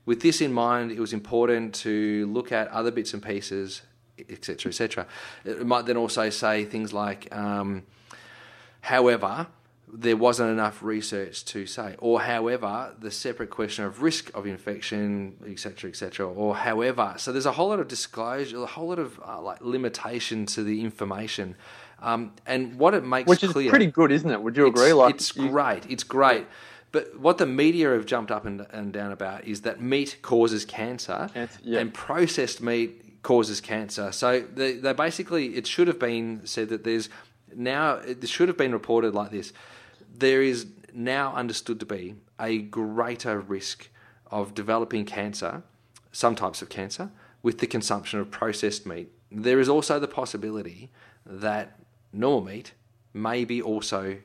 "With 0.05 0.21
this 0.21 0.41
in 0.41 0.53
mind, 0.53 0.91
it 0.91 0.99
was 0.99 1.13
important 1.13 1.73
to 1.75 2.27
look 2.27 2.51
at 2.51 2.67
other 2.69 2.91
bits 2.91 3.13
and 3.13 3.23
pieces." 3.23 3.81
Etc. 4.29 4.69
Etc. 4.69 5.07
It 5.43 5.65
might 5.65 5.87
then 5.87 5.97
also 5.97 6.29
say 6.29 6.65
things 6.65 6.93
like, 6.93 7.35
um, 7.35 7.83
However, 8.83 9.47
there 9.91 10.17
wasn't 10.17 10.49
enough 10.49 10.81
research 10.81 11.45
to 11.45 11.65
say, 11.65 11.95
or 11.99 12.21
however, 12.21 12.93
the 12.99 13.11
separate 13.11 13.49
question 13.49 13.85
of 13.85 14.01
risk 14.01 14.31
of 14.33 14.45
infection, 14.47 15.35
etc., 15.47 15.89
etc., 15.89 16.27
or 16.27 16.55
however. 16.55 17.13
So 17.17 17.31
there's 17.31 17.45
a 17.45 17.51
whole 17.51 17.69
lot 17.69 17.79
of 17.79 17.87
disclosure, 17.87 18.57
a 18.61 18.65
whole 18.65 18.87
lot 18.89 18.99
of 18.99 19.19
uh, 19.25 19.41
like 19.41 19.61
limitation 19.61 20.45
to 20.47 20.63
the 20.63 20.81
information, 20.81 21.55
um, 22.01 22.33
and 22.45 22.77
what 22.79 22.93
it 22.93 23.03
makes 23.05 23.25
clear. 23.25 23.33
which 23.35 23.43
is 23.43 23.51
clear, 23.51 23.69
pretty 23.69 23.87
good 23.87 24.11
isn't 24.11 24.29
it 24.29 24.41
would 24.41 24.57
you 24.57 24.67
it's, 24.67 24.79
agree 24.79 24.93
like 24.93 25.15
it's 25.15 25.35
you- 25.35 25.49
great. 25.49 25.85
It's 25.89 26.03
great. 26.03 26.47
But 26.91 27.19
what 27.19 27.39
the 27.39 27.47
media 27.47 27.89
have 27.89 28.05
jumped 28.05 28.29
up 28.29 28.45
and, 28.45 28.67
and 28.69 28.93
down 28.93 29.11
about 29.11 29.45
is 29.45 29.61
that 29.61 29.81
meat 29.81 30.17
causes 30.21 30.63
cancer, 30.63 31.27
Cancer, 31.33 31.59
yeah. 31.63 31.79
and 31.79 31.91
processed 31.91 32.61
meat 32.61 33.21
causes 33.23 33.59
cancer. 33.61 34.11
So 34.11 34.41
they, 34.41 34.73
they 34.73 34.93
basically, 34.93 35.55
it 35.55 35.65
should 35.65 35.87
have 35.87 35.97
been 35.97 36.41
said 36.45 36.69
that 36.69 36.83
there's 36.83 37.09
now, 37.57 37.95
it 37.95 38.27
should 38.27 38.47
have 38.47 38.57
been 38.57 38.71
reported 38.71 39.13
like 39.13 39.31
this. 39.31 39.53
There 40.15 40.41
is 40.41 40.67
now 40.93 41.33
understood 41.33 41.79
to 41.79 41.85
be 41.85 42.15
a 42.39 42.59
greater 42.59 43.39
risk 43.39 43.89
of 44.27 44.53
developing 44.53 45.05
cancer, 45.05 45.63
some 46.11 46.35
types 46.35 46.61
of 46.61 46.69
cancer, 46.69 47.11
with 47.41 47.59
the 47.59 47.67
consumption 47.67 48.19
of 48.19 48.31
processed 48.31 48.85
meat. 48.85 49.11
There 49.31 49.59
is 49.59 49.69
also 49.69 49.99
the 49.99 50.07
possibility 50.07 50.91
that 51.25 51.79
normal 52.11 52.41
meat 52.41 52.73
may 53.13 53.45
be 53.45 53.61
also 53.61 54.17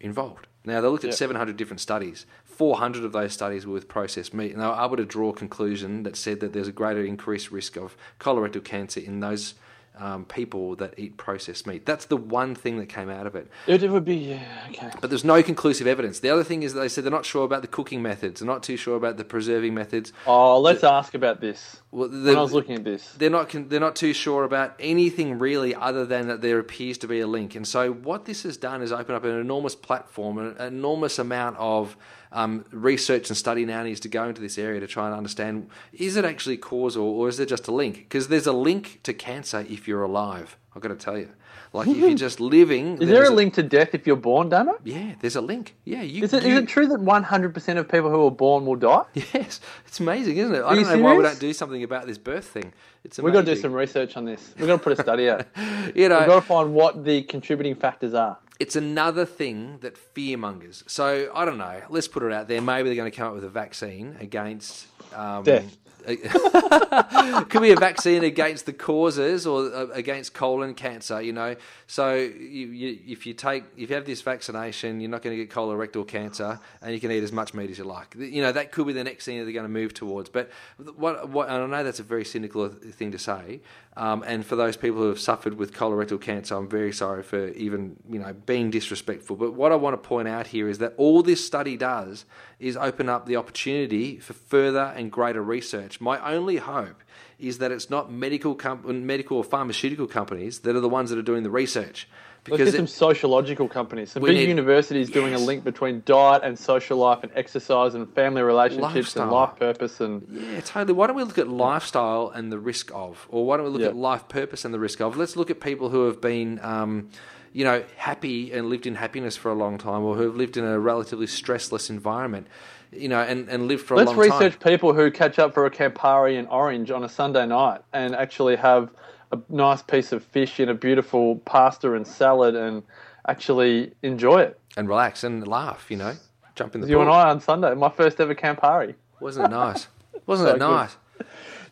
involved. 0.00 0.46
Now, 0.64 0.80
they 0.80 0.88
looked 0.88 1.04
at 1.04 1.10
Yeah. 1.10 1.16
700 1.16 1.56
different 1.56 1.80
studies. 1.80 2.26
400 2.44 3.04
of 3.04 3.12
those 3.12 3.32
studies 3.32 3.66
were 3.66 3.72
with 3.72 3.88
processed 3.88 4.34
meat, 4.34 4.52
and 4.52 4.60
they 4.60 4.66
were 4.66 4.78
able 4.78 4.96
to 4.96 5.06
draw 5.06 5.30
a 5.30 5.34
conclusion 5.34 6.02
that 6.02 6.16
said 6.16 6.40
that 6.40 6.52
there's 6.52 6.68
a 6.68 6.72
greater 6.72 7.02
increased 7.02 7.50
risk 7.50 7.76
of 7.76 7.96
colorectal 8.18 8.62
cancer 8.62 9.00
in 9.00 9.20
those 9.20 9.54
um, 9.98 10.24
people 10.24 10.76
that 10.76 10.94
eat 10.96 11.16
processed 11.16 11.66
meat. 11.66 11.84
That's 11.84 12.06
the 12.06 12.16
one 12.16 12.54
thing 12.54 12.78
that 12.78 12.86
came 12.86 13.10
out 13.10 13.26
of 13.26 13.34
it. 13.34 13.48
it, 13.66 13.82
it 13.82 13.90
would 13.90 14.04
be 14.04 14.16
yeah 14.16 14.42
okay 14.70 14.90
But 15.00 15.10
there's 15.10 15.24
no 15.24 15.42
conclusive 15.42 15.86
evidence. 15.86 16.20
The 16.20 16.30
other 16.30 16.44
thing 16.44 16.62
is 16.62 16.74
that 16.74 16.80
they 16.80 16.88
said 16.88 17.04
they're 17.04 17.10
not 17.10 17.26
sure 17.26 17.44
about 17.44 17.62
the 17.62 17.68
cooking 17.68 18.02
methods, 18.02 18.40
they're 18.40 18.46
not 18.46 18.62
too 18.62 18.76
sure 18.76 18.96
about 18.96 19.16
the 19.16 19.24
preserving 19.24 19.74
methods. 19.74 20.12
oh 20.26 20.60
let's 20.60 20.84
ask 20.84 21.14
about 21.14 21.40
this 21.40 21.80
Well, 21.92 22.08
when 22.08 22.36
I 22.36 22.40
was 22.40 22.52
looking 22.52 22.76
at 22.76 22.84
this 22.84 23.12
they're 23.14 23.30
not 23.30 23.50
they're 23.68 23.80
not 23.80 23.96
too 23.96 24.12
sure 24.12 24.44
about 24.44 24.76
anything 24.78 25.40
really 25.40 25.74
other 25.74 26.06
than 26.06 26.28
that 26.28 26.40
there 26.40 26.60
appears 26.60 26.98
to 26.98 27.08
be 27.08 27.18
a 27.20 27.26
link. 27.26 27.56
And 27.56 27.66
so 27.66 27.92
what 27.92 28.26
this 28.26 28.44
has 28.44 28.56
done 28.56 28.80
is 28.80 28.92
open 28.92 29.14
up 29.14 29.24
an 29.24 29.38
enormous 29.38 29.74
platform, 29.74 30.38
an 30.38 30.56
enormous 30.60 31.18
amount 31.18 31.56
of 31.58 31.96
um, 32.30 32.64
research 32.70 33.28
and 33.28 33.36
study 33.36 33.64
now 33.64 33.82
needs 33.82 33.98
to 34.00 34.08
go 34.08 34.28
into 34.28 34.40
this 34.40 34.56
area 34.56 34.78
to 34.78 34.86
try 34.86 35.06
and 35.06 35.16
understand 35.16 35.68
is 35.92 36.16
it 36.16 36.24
actually 36.24 36.58
causal 36.58 37.04
or 37.04 37.28
is 37.28 37.38
there 37.38 37.46
just 37.46 37.66
a 37.66 37.72
link? 37.72 37.96
Because 37.96 38.28
there's 38.28 38.46
a 38.46 38.52
link 38.52 39.00
to 39.02 39.12
cancer 39.12 39.66
if 39.68 39.88
you're 39.88 40.04
alive. 40.04 40.56
I've 40.74 40.82
got 40.82 40.88
to 40.88 40.94
tell 40.94 41.18
you, 41.18 41.28
like 41.72 41.88
if 41.88 41.96
you're 41.96 42.14
just 42.14 42.38
living, 42.38 42.92
is 42.94 43.00
there 43.00 43.08
there's 43.08 43.28
a 43.28 43.32
link 43.32 43.54
to 43.54 43.62
death 43.62 43.92
if 43.92 44.06
you're 44.06 44.14
born 44.14 44.48
Damo? 44.48 44.78
Yeah, 44.84 45.14
there's 45.20 45.34
a 45.34 45.40
link. 45.40 45.74
Yeah, 45.84 46.02
you. 46.02 46.22
Is 46.22 46.32
it, 46.32 46.44
you, 46.44 46.50
is 46.50 46.58
it 46.58 46.68
true 46.68 46.86
that 46.86 47.00
100% 47.00 47.76
of 47.76 47.88
people 47.88 48.08
who 48.10 48.24
are 48.26 48.30
born 48.30 48.66
will 48.66 48.76
die? 48.76 49.02
Yes, 49.14 49.60
it's 49.86 49.98
amazing, 49.98 50.36
isn't 50.36 50.54
it? 50.54 50.60
I 50.60 50.62
Are 50.62 50.76
you 50.76 50.84
don't 50.84 50.98
know 50.98 51.04
why 51.04 51.16
we 51.16 51.22
don't 51.24 51.40
do 51.40 51.52
something 51.52 51.82
about 51.82 52.06
this 52.06 52.18
birth 52.18 52.44
thing. 52.46 52.72
It's 53.02 53.18
We've 53.18 53.32
got 53.32 53.44
to 53.44 53.54
do 53.54 53.60
some 53.60 53.72
research 53.72 54.16
on 54.16 54.24
this. 54.24 54.54
We've 54.58 54.68
got 54.68 54.76
to 54.76 54.82
put 54.82 54.98
a 54.98 55.02
study 55.02 55.28
out. 55.28 55.46
You 55.94 56.08
know, 56.08 56.18
We've 56.18 56.28
got 56.28 56.40
to 56.40 56.46
find 56.46 56.72
what 56.74 57.04
the 57.04 57.22
contributing 57.22 57.74
factors 57.74 58.14
are. 58.14 58.38
it's 58.60 58.76
another 58.76 59.24
thing 59.24 59.78
that 59.80 59.96
fear 59.98 60.36
mongers. 60.38 60.84
So 60.86 61.30
I 61.34 61.44
don't 61.44 61.58
know. 61.58 61.80
Let's 61.88 62.06
put 62.08 62.22
it 62.22 62.32
out 62.32 62.46
there. 62.46 62.60
Maybe 62.60 62.88
they're 62.88 62.96
going 62.96 63.10
to 63.10 63.16
come 63.16 63.28
up 63.28 63.34
with 63.34 63.44
a 63.44 63.48
vaccine 63.48 64.16
against 64.20 64.86
um, 65.14 65.42
Death. 65.42 65.76
could 67.48 67.62
be 67.62 67.72
a 67.72 67.76
vaccine 67.76 68.24
against 68.24 68.66
the 68.66 68.72
causes 68.72 69.46
or 69.46 69.72
uh, 69.72 69.86
against 69.92 70.34
colon 70.34 70.74
cancer. 70.74 71.20
You 71.20 71.32
know, 71.32 71.56
so 71.86 72.14
you, 72.14 72.66
you, 72.68 72.98
if 73.06 73.26
you 73.26 73.34
take 73.34 73.64
if 73.76 73.90
you 73.90 73.96
have 73.96 74.04
this 74.04 74.22
vaccination, 74.22 75.00
you're 75.00 75.10
not 75.10 75.22
going 75.22 75.36
to 75.36 75.44
get 75.44 75.54
colorectal 75.54 76.06
cancer, 76.06 76.60
and 76.82 76.94
you 76.94 77.00
can 77.00 77.10
eat 77.10 77.22
as 77.22 77.32
much 77.32 77.54
meat 77.54 77.70
as 77.70 77.78
you 77.78 77.84
like. 77.84 78.14
You 78.16 78.42
know, 78.42 78.52
that 78.52 78.72
could 78.72 78.86
be 78.86 78.92
the 78.92 79.04
next 79.04 79.24
thing 79.24 79.38
that 79.38 79.44
they're 79.44 79.52
going 79.52 79.64
to 79.64 79.68
move 79.68 79.94
towards. 79.94 80.28
But 80.28 80.50
what, 80.96 81.28
what 81.28 81.50
I 81.50 81.64
know 81.66 81.84
that's 81.84 82.00
a 82.00 82.04
very 82.04 82.24
cynical 82.24 82.68
thing 82.68 83.12
to 83.12 83.18
say, 83.18 83.60
um, 83.96 84.22
and 84.26 84.46
for 84.46 84.56
those 84.56 84.76
people 84.76 85.00
who 85.00 85.08
have 85.08 85.20
suffered 85.20 85.54
with 85.54 85.72
colorectal 85.72 86.20
cancer, 86.20 86.54
I'm 86.54 86.68
very 86.68 86.92
sorry 86.92 87.22
for 87.22 87.48
even 87.48 87.96
you 88.08 88.18
know 88.18 88.32
being 88.32 88.70
disrespectful. 88.70 89.36
But 89.36 89.54
what 89.54 89.72
I 89.72 89.76
want 89.76 90.00
to 90.00 90.08
point 90.08 90.28
out 90.28 90.48
here 90.48 90.68
is 90.68 90.78
that 90.78 90.94
all 90.96 91.22
this 91.22 91.44
study 91.44 91.76
does 91.76 92.24
is 92.60 92.76
open 92.76 93.08
up 93.08 93.26
the 93.26 93.36
opportunity 93.36 94.18
for 94.18 94.34
further 94.34 94.92
and 94.94 95.10
greater 95.10 95.42
research. 95.42 95.89
My 95.98 96.20
only 96.34 96.58
hope 96.58 97.02
is 97.38 97.56
that 97.58 97.72
it's 97.72 97.88
not 97.88 98.12
medical 98.12 98.54
com- 98.54 99.06
medical 99.06 99.38
or 99.38 99.44
pharmaceutical 99.44 100.06
companies 100.06 100.58
that 100.60 100.76
are 100.76 100.80
the 100.80 100.90
ones 100.90 101.08
that 101.08 101.18
are 101.18 101.22
doing 101.22 101.42
the 101.42 101.48
research. 101.50 102.06
Let's 102.46 102.56
Because 102.58 102.70
get 102.72 102.76
some 102.78 102.86
sociological 102.86 103.68
companies, 103.68 104.12
some 104.12 104.22
big 104.22 104.34
need- 104.36 104.48
universities 104.48 105.10
doing 105.10 105.34
a 105.34 105.38
link 105.38 105.62
between 105.64 106.02
diet 106.06 106.42
and 106.42 106.58
social 106.58 106.96
life 106.98 107.20
and 107.22 107.30
exercise 107.34 107.94
and 107.94 108.08
family 108.14 108.42
relationships 108.42 109.14
and 109.16 109.30
life 109.30 109.56
purpose 109.58 110.00
and 110.00 110.26
Yeah, 110.30 110.60
totally. 110.60 110.92
Why 110.94 111.06
don't 111.06 111.16
we 111.16 111.24
look 111.24 111.36
at 111.38 111.48
lifestyle 111.48 112.30
and 112.34 112.50
the 112.52 112.58
risk 112.58 112.90
of, 112.94 113.26
or 113.30 113.44
why 113.46 113.56
don't 113.56 113.66
we 113.66 113.72
look 113.72 113.82
Yeah. 113.82 113.88
at 113.88 113.96
life 113.96 114.28
purpose 114.28 114.64
and 114.64 114.72
the 114.72 114.78
risk 114.78 115.00
of? 115.00 115.16
Let's 115.16 115.36
look 115.36 115.50
at 115.50 115.60
people 115.60 115.88
who 115.90 116.06
have 116.06 116.20
been, 116.20 116.60
um, 116.62 117.08
you 117.52 117.64
know, 117.64 117.84
happy 117.96 118.52
and 118.52 118.68
lived 118.68 118.86
in 118.86 118.94
happiness 118.94 119.36
for 119.36 119.50
a 119.50 119.54
long 119.54 119.78
time, 119.78 120.02
or 120.02 120.16
who 120.16 120.22
have 120.22 120.36
lived 120.36 120.56
in 120.56 120.64
a 120.64 120.78
relatively 120.78 121.26
stressless 121.26 121.90
environment, 121.90 122.46
you 122.92 123.08
know, 123.08 123.20
and, 123.20 123.48
and 123.48 123.66
lived 123.68 123.84
for 123.84 123.94
a 123.94 123.96
Let's 123.98 124.12
research 124.14 124.58
time. 124.58 124.72
people 124.72 124.92
who 124.94 125.10
catch 125.10 125.38
up 125.38 125.54
for 125.54 125.66
a 125.66 125.70
Campari 125.70 126.38
and 126.38 126.46
orange 126.48 126.90
on 126.90 127.04
a 127.04 127.08
Sunday 127.08 127.46
night 127.46 127.80
and 127.92 128.14
actually 128.14 128.56
have 128.56 128.90
a 129.32 129.38
nice 129.48 129.82
piece 129.82 130.12
of 130.12 130.24
fish 130.24 130.58
in 130.60 130.68
a 130.68 130.74
beautiful 130.74 131.36
pasta 131.44 131.94
and 131.94 132.06
salad 132.06 132.54
and 132.56 132.82
actually 133.28 133.92
enjoy 134.02 134.40
it. 134.40 134.58
and 134.76 134.88
relax 134.88 135.22
and 135.24 135.46
laugh, 135.46 135.90
you 135.90 135.96
know, 135.96 136.14
jump 136.54 136.74
in 136.74 136.80
the 136.80 136.86
You 136.88 136.96
pool. 136.96 137.02
and 137.02 137.10
I 137.10 137.30
on 137.30 137.40
Sunday, 137.40 137.74
my 137.74 137.88
first 137.90 138.20
ever 138.20 138.34
Campari. 138.34 138.94
Wasn't 139.20 139.46
it 139.46 139.50
nice? 139.50 139.88
Wasn't 140.26 140.48
So 140.48 140.54
it 140.54 140.58
good. 140.58 140.64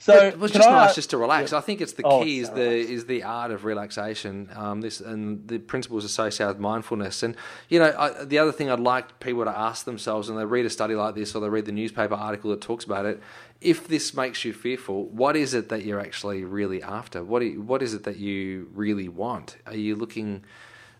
So 0.00 0.14
it 0.14 0.38
was 0.38 0.52
just 0.52 0.68
I- 0.68 0.86
nice 0.86 0.94
just 0.94 1.10
to 1.10 1.18
relax. 1.18 1.52
I 1.52 1.60
think 1.60 1.80
it's 1.80 1.92
the 1.94 2.04
Oh, 2.04 2.22
key 2.22 2.40
it's 2.40 2.48
is 2.48 2.54
the 2.54 2.60
relaxing. 2.62 2.94
is 2.94 3.06
the 3.06 3.22
art 3.24 3.50
of 3.50 3.64
relaxation. 3.64 4.48
Um, 4.54 4.80
this 4.80 5.00
and 5.00 5.46
the 5.48 5.58
principles 5.58 6.04
associated 6.04 6.52
with 6.54 6.60
mindfulness. 6.60 7.22
And 7.22 7.36
you 7.68 7.78
know, 7.80 7.94
I, 7.98 8.24
the 8.24 8.38
other 8.38 8.52
thing 8.52 8.70
I'd 8.70 8.78
like 8.80 9.18
people 9.20 9.44
to 9.44 9.50
ask 9.58 9.84
themselves 9.84 10.28
when 10.28 10.38
they 10.38 10.44
read 10.44 10.66
a 10.66 10.70
study 10.70 10.94
like 10.94 11.14
this 11.14 11.34
or 11.34 11.40
they 11.40 11.48
read 11.48 11.66
the 11.66 11.72
newspaper 11.72 12.14
article 12.14 12.50
that 12.50 12.60
talks 12.60 12.84
about 12.84 13.06
it, 13.06 13.20
if 13.60 13.88
this 13.88 14.14
makes 14.14 14.44
you 14.44 14.52
fearful, 14.52 15.06
what 15.06 15.34
is 15.36 15.52
it 15.52 15.68
that 15.70 15.84
you're 15.84 16.00
actually 16.00 16.44
really 16.44 16.80
after? 16.82 17.24
What 17.24 17.42
you- 17.42 17.60
what 17.60 17.82
is 17.82 17.92
it 17.92 18.04
that 18.04 18.18
you 18.18 18.68
really 18.74 19.08
want? 19.08 19.56
Are 19.66 19.74
you 19.76 19.96
looking? 19.96 20.44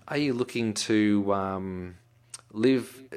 Are 0.09 0.19
you 0.19 0.33
looking 0.33 0.75
to? 0.75 1.33
Um, 1.33 1.95
live 2.53 3.05
uh, 3.13 3.17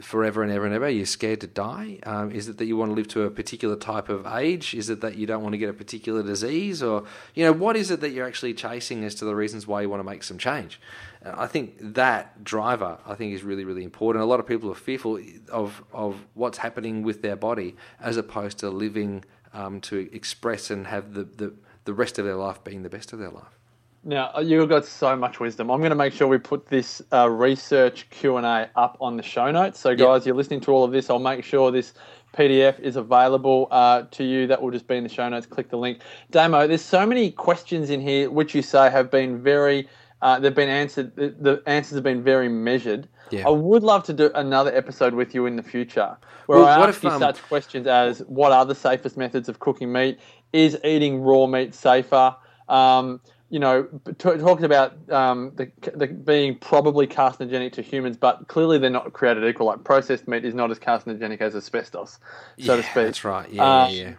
forever 0.00 0.42
and 0.42 0.52
ever 0.52 0.64
and 0.64 0.74
ever? 0.74 0.86
Are 0.86 0.90
you 0.90 1.06
scared 1.06 1.40
to 1.40 1.46
die? 1.46 1.98
Um, 2.04 2.30
is 2.30 2.48
it 2.48 2.58
that 2.58 2.66
you 2.66 2.76
want 2.76 2.90
to 2.90 2.94
live 2.94 3.08
to 3.08 3.22
a 3.22 3.30
particular 3.30 3.76
type 3.76 4.08
of 4.08 4.26
age? 4.26 4.74
Is 4.74 4.90
it 4.90 5.00
that 5.00 5.16
you 5.16 5.26
don't 5.26 5.42
want 5.42 5.54
to 5.54 5.58
get 5.58 5.68
a 5.68 5.74
particular 5.74 6.22
disease? 6.22 6.82
Or, 6.82 7.04
you 7.34 7.44
know, 7.44 7.52
what 7.52 7.76
is 7.76 7.90
it 7.90 8.00
that 8.00 8.10
you're 8.10 8.26
actually 8.26 8.54
chasing 8.54 9.04
as 9.04 9.14
to 9.16 9.24
the 9.24 9.34
reasons 9.34 9.66
why 9.66 9.82
you 9.82 9.88
want 9.88 10.00
to 10.00 10.04
make 10.04 10.22
some 10.22 10.38
change? 10.38 10.80
Uh, 11.24 11.34
I 11.36 11.46
think 11.46 11.76
that 11.80 12.44
driver, 12.44 12.98
I 13.06 13.14
think, 13.14 13.34
is 13.34 13.42
really, 13.42 13.64
really 13.64 13.84
important. 13.84 14.22
A 14.22 14.26
lot 14.26 14.40
of 14.40 14.46
people 14.46 14.70
are 14.70 14.76
fearful 14.76 15.20
of, 15.50 15.82
of 15.92 16.24
what's 16.34 16.58
happening 16.58 17.02
with 17.02 17.22
their 17.22 17.36
body 17.36 17.76
as 18.00 18.16
opposed 18.16 18.58
to 18.58 18.70
living 18.70 19.24
um, 19.52 19.80
to 19.82 20.08
express 20.12 20.70
and 20.70 20.86
have 20.86 21.14
the, 21.14 21.24
the, 21.24 21.54
the 21.84 21.94
rest 21.94 22.18
of 22.18 22.24
their 22.24 22.36
life 22.36 22.62
being 22.64 22.82
the 22.82 22.90
best 22.90 23.12
of 23.12 23.18
their 23.18 23.30
life. 23.30 23.58
Now 24.04 24.38
you've 24.38 24.68
got 24.68 24.84
so 24.84 25.16
much 25.16 25.40
wisdom. 25.40 25.70
I'm 25.70 25.80
going 25.80 25.90
to 25.90 25.96
make 25.96 26.12
sure 26.12 26.28
we 26.28 26.38
put 26.38 26.66
this 26.66 27.00
uh, 27.12 27.28
research 27.30 28.08
Q 28.10 28.36
and 28.36 28.46
A 28.46 28.70
up 28.76 28.98
on 29.00 29.16
the 29.16 29.22
show 29.22 29.50
notes. 29.50 29.80
So 29.80 29.96
guys, 29.96 30.26
you're 30.26 30.34
listening 30.34 30.60
to 30.62 30.72
all 30.72 30.84
of 30.84 30.92
this. 30.92 31.08
I'll 31.08 31.18
make 31.18 31.42
sure 31.42 31.70
this 31.70 31.94
PDF 32.34 32.78
is 32.80 32.96
available 32.96 33.68
uh, 33.70 34.02
to 34.10 34.24
you. 34.24 34.46
That 34.46 34.60
will 34.60 34.70
just 34.70 34.86
be 34.86 34.96
in 34.96 35.04
the 35.04 35.08
show 35.08 35.26
notes. 35.28 35.46
Click 35.46 35.70
the 35.70 35.78
link. 35.78 36.00
Damo, 36.30 36.66
there's 36.66 36.82
so 36.82 37.06
many 37.06 37.30
questions 37.30 37.88
in 37.88 38.00
here 38.00 38.30
which 38.30 38.54
you 38.54 38.60
say 38.60 38.90
have 38.90 39.10
been 39.10 39.42
very. 39.42 39.88
Uh, 40.20 40.38
they've 40.38 40.54
been 40.54 40.68
answered. 40.68 41.16
The, 41.16 41.34
the 41.38 41.62
answers 41.66 41.94
have 41.94 42.04
been 42.04 42.22
very 42.22 42.48
measured. 42.48 43.08
Yeah. 43.30 43.46
I 43.46 43.50
would 43.50 43.82
love 43.82 44.04
to 44.04 44.12
do 44.12 44.30
another 44.34 44.74
episode 44.74 45.14
with 45.14 45.34
you 45.34 45.46
in 45.46 45.56
the 45.56 45.62
future 45.62 46.16
where 46.46 46.58
Well, 46.58 46.68
I 46.68 46.86
ask 46.88 46.98
if, 46.98 47.04
you 47.04 47.10
um, 47.10 47.20
such 47.20 47.42
questions 47.42 47.86
as 47.86 48.18
what 48.26 48.52
are 48.52 48.66
the 48.66 48.74
safest 48.74 49.16
methods 49.16 49.48
of 49.48 49.60
cooking 49.60 49.90
meat? 49.92 50.18
Is 50.52 50.78
eating 50.84 51.22
raw 51.22 51.46
meat 51.46 51.74
safer? 51.74 52.36
Um, 52.68 53.20
you 53.54 53.60
know, 53.60 53.84
t- 53.84 54.36
talking 54.38 54.64
about 54.64 54.94
um, 55.12 55.52
the, 55.54 55.70
the 55.94 56.08
being 56.08 56.58
probably 56.58 57.06
carcinogenic 57.06 57.74
to 57.74 57.82
humans, 57.82 58.16
but 58.16 58.48
clearly 58.48 58.78
they're 58.78 58.90
not 58.90 59.12
created 59.12 59.44
equal. 59.44 59.66
Like 59.66 59.84
processed 59.84 60.26
meat 60.26 60.44
is 60.44 60.54
not 60.54 60.72
as 60.72 60.80
carcinogenic 60.80 61.40
as 61.40 61.54
asbestos, 61.54 62.18
so 62.58 62.76
to 62.76 62.82
speak. 62.82 62.94
That's 62.94 63.22
right. 63.22 63.48
Yeah, 63.48 63.62
Uh, 63.62 63.88
yeah, 63.90 64.02
yeah. 64.02 64.14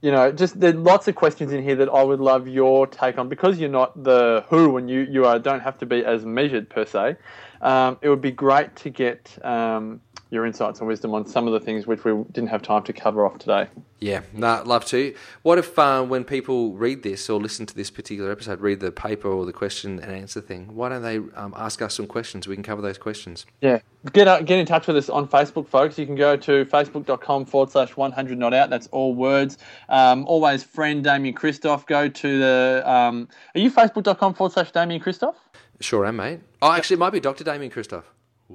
You 0.00 0.12
know, 0.12 0.32
just 0.32 0.58
there's 0.58 0.76
lots 0.76 1.08
of 1.08 1.14
questions 1.14 1.52
in 1.52 1.62
here 1.62 1.76
that 1.76 1.90
I 1.90 2.02
would 2.02 2.20
love 2.20 2.48
your 2.48 2.86
take 2.86 3.18
on 3.18 3.28
because 3.28 3.58
you're 3.58 3.68
not 3.68 4.02
the 4.02 4.46
who 4.48 4.78
and 4.78 4.88
you 4.88 5.00
you 5.00 5.26
are, 5.26 5.38
don't 5.38 5.60
have 5.60 5.76
to 5.80 5.84
be 5.84 6.02
as 6.02 6.24
measured 6.24 6.70
per 6.70 6.86
se. 6.86 7.16
Um, 7.60 7.98
it 8.00 8.08
would 8.08 8.22
be 8.22 8.30
great 8.30 8.76
to 8.76 8.88
get 8.88 9.36
um, 9.44 10.00
your 10.30 10.46
insights 10.46 10.78
and 10.78 10.88
wisdom 10.88 11.12
on 11.12 11.26
some 11.26 11.46
of 11.46 11.52
the 11.52 11.60
things 11.60 11.86
which 11.86 12.04
we 12.04 12.12
didn't 12.32 12.48
have 12.48 12.62
time 12.62 12.82
to 12.84 12.92
cover 12.92 13.26
off 13.26 13.38
today. 13.38 13.66
Yeah, 13.98 14.22
no, 14.32 14.62
love 14.64 14.84
to. 14.86 15.14
What 15.42 15.58
if 15.58 15.78
uh, 15.78 16.02
when 16.04 16.24
people 16.24 16.72
read 16.72 17.02
this 17.02 17.28
or 17.28 17.40
listen 17.40 17.66
to 17.66 17.74
this 17.74 17.90
particular 17.90 18.30
episode, 18.30 18.60
read 18.60 18.80
the 18.80 18.92
paper 18.92 19.28
or 19.28 19.44
the 19.44 19.52
question 19.52 19.98
and 19.98 20.10
answer 20.10 20.40
thing, 20.40 20.74
why 20.74 20.88
don't 20.88 21.02
they 21.02 21.16
um, 21.36 21.52
ask 21.56 21.82
us 21.82 21.94
some 21.94 22.06
questions? 22.06 22.48
We 22.48 22.54
can 22.54 22.62
cover 22.62 22.80
those 22.80 22.96
questions. 22.96 23.44
Yeah. 23.60 23.80
Get 24.12 24.28
out, 24.28 24.46
get 24.46 24.58
in 24.58 24.64
touch 24.64 24.86
with 24.86 24.96
us 24.96 25.10
on 25.10 25.28
Facebook, 25.28 25.68
folks. 25.68 25.98
You 25.98 26.06
can 26.06 26.14
go 26.14 26.34
to 26.36 26.64
facebook.com 26.64 27.44
forward 27.44 27.70
slash 27.70 27.96
100 27.96 28.38
not 28.38 28.54
out. 28.54 28.70
That's 28.70 28.86
all 28.88 29.14
words. 29.14 29.58
Um, 29.90 30.24
always 30.26 30.62
friend 30.62 31.04
Damien 31.04 31.34
Christoph. 31.34 31.84
Go 31.86 32.08
to 32.08 32.38
the. 32.38 32.82
Um, 32.86 33.28
are 33.54 33.60
you 33.60 33.70
facebook.com 33.70 34.34
forward 34.34 34.52
slash 34.52 34.70
Damien 34.70 35.00
Christoph? 35.00 35.36
Sure 35.80 36.06
am, 36.06 36.16
mate. 36.16 36.40
Oh, 36.62 36.72
actually, 36.72 36.94
it 36.94 37.00
might 37.00 37.10
be 37.10 37.20
Dr. 37.20 37.44
Damien 37.44 37.70
Christoph. 37.70 38.10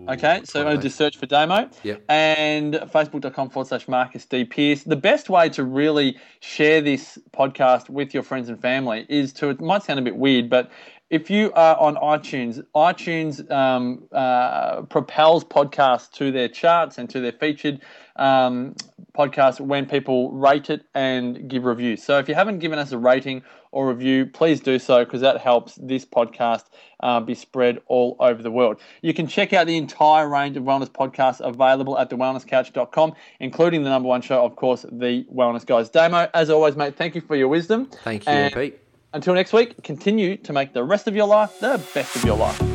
Okay, 0.08 0.42
so 0.44 0.64
probably. 0.64 0.82
just 0.82 0.98
search 0.98 1.18
for 1.18 1.26
Damo. 1.26 1.70
Yep. 1.84 2.04
And 2.10 2.74
facebook.com 2.76 3.50
forward 3.50 3.68
slash 3.68 3.88
Marcus 3.88 4.26
D. 4.26 4.46
Pierce. 4.46 4.84
The 4.84 4.96
best 4.96 5.30
way 5.30 5.50
to 5.50 5.64
really 5.64 6.18
share 6.42 6.82
this 6.82 7.18
podcast 7.32 7.90
with 7.90 8.14
your 8.14 8.24
friends 8.24 8.50
and 8.50 8.62
family 8.62 9.06
is 9.10 9.34
to, 9.34 9.50
it 9.50 9.62
might 9.62 9.84
sound 9.84 10.00
a 10.00 10.04
bit 10.04 10.16
weird, 10.16 10.50
but 10.50 10.70
if 11.10 11.30
you 11.30 11.52
are 11.54 11.78
on 11.78 11.96
iTunes, 11.96 12.64
iTunes 12.76 13.50
um, 13.52 14.08
uh, 14.12 14.82
propels 14.84 15.44
podcasts 15.44 16.12
to 16.14 16.32
their 16.32 16.48
charts 16.48 16.98
and 16.98 17.10
to 17.12 17.20
their 17.20 17.32
featured 17.32 17.80
um, 18.16 18.76
podcasts 19.16 19.60
when 19.60 19.86
people 19.86 20.32
rate 20.32 20.70
it 20.70 20.86
and 20.96 21.48
give 21.48 21.64
reviews. 21.64 22.04
So 22.04 22.18
if 22.18 22.28
you 22.28 22.34
haven't 22.34 22.60
given 22.60 22.80
us 22.80 22.92
a 22.92 22.98
rating 22.98 23.44
or 23.76 23.90
review, 23.90 24.26
please 24.26 24.62
do 24.62 24.80
so 24.80 25.04
because 25.04 25.20
that 25.20 25.42
helps 25.42 25.76
this 25.76 26.06
podcast 26.06 26.64
uh, 27.02 27.20
be 27.20 27.36
spread 27.36 27.82
all 27.88 28.16
over 28.22 28.42
the 28.42 28.50
world. 28.50 28.80
You 29.02 29.14
can 29.14 29.28
check 29.28 29.52
out 29.52 29.68
the 29.68 29.76
entire 29.76 30.30
range 30.30 30.56
of 30.56 30.64
wellness 30.64 30.90
podcasts 30.90 31.42
available 31.42 32.00
at 32.00 32.10
thewellnesscouch.com, 32.10 33.14
including 33.42 33.84
the 33.84 33.90
number 33.90 34.08
one 34.08 34.22
show, 34.22 34.46
of 34.46 34.56
course, 34.56 34.86
The 34.90 35.26
Wellness 35.26 35.66
Guys. 35.66 35.90
Damo, 35.90 36.30
as 36.34 36.50
always, 36.50 36.78
mate, 36.78 36.96
thank 36.96 37.16
you 37.16 37.22
for 37.22 37.36
your 37.36 37.50
wisdom. 37.50 37.88
Thank 38.06 38.26
you, 38.26 38.32
And 38.32 38.54
Pete. 38.54 38.80
Until 39.12 39.34
next 39.34 39.52
week, 39.52 39.84
continue 39.84 40.38
to 40.38 40.54
make 40.54 40.74
the 40.74 40.84
rest 40.84 41.10
of 41.10 41.16
your 41.16 41.28
life 41.28 41.60
the 41.60 41.84
best 41.94 42.16
of 42.16 42.24
your 42.24 42.38
life. 42.38 42.75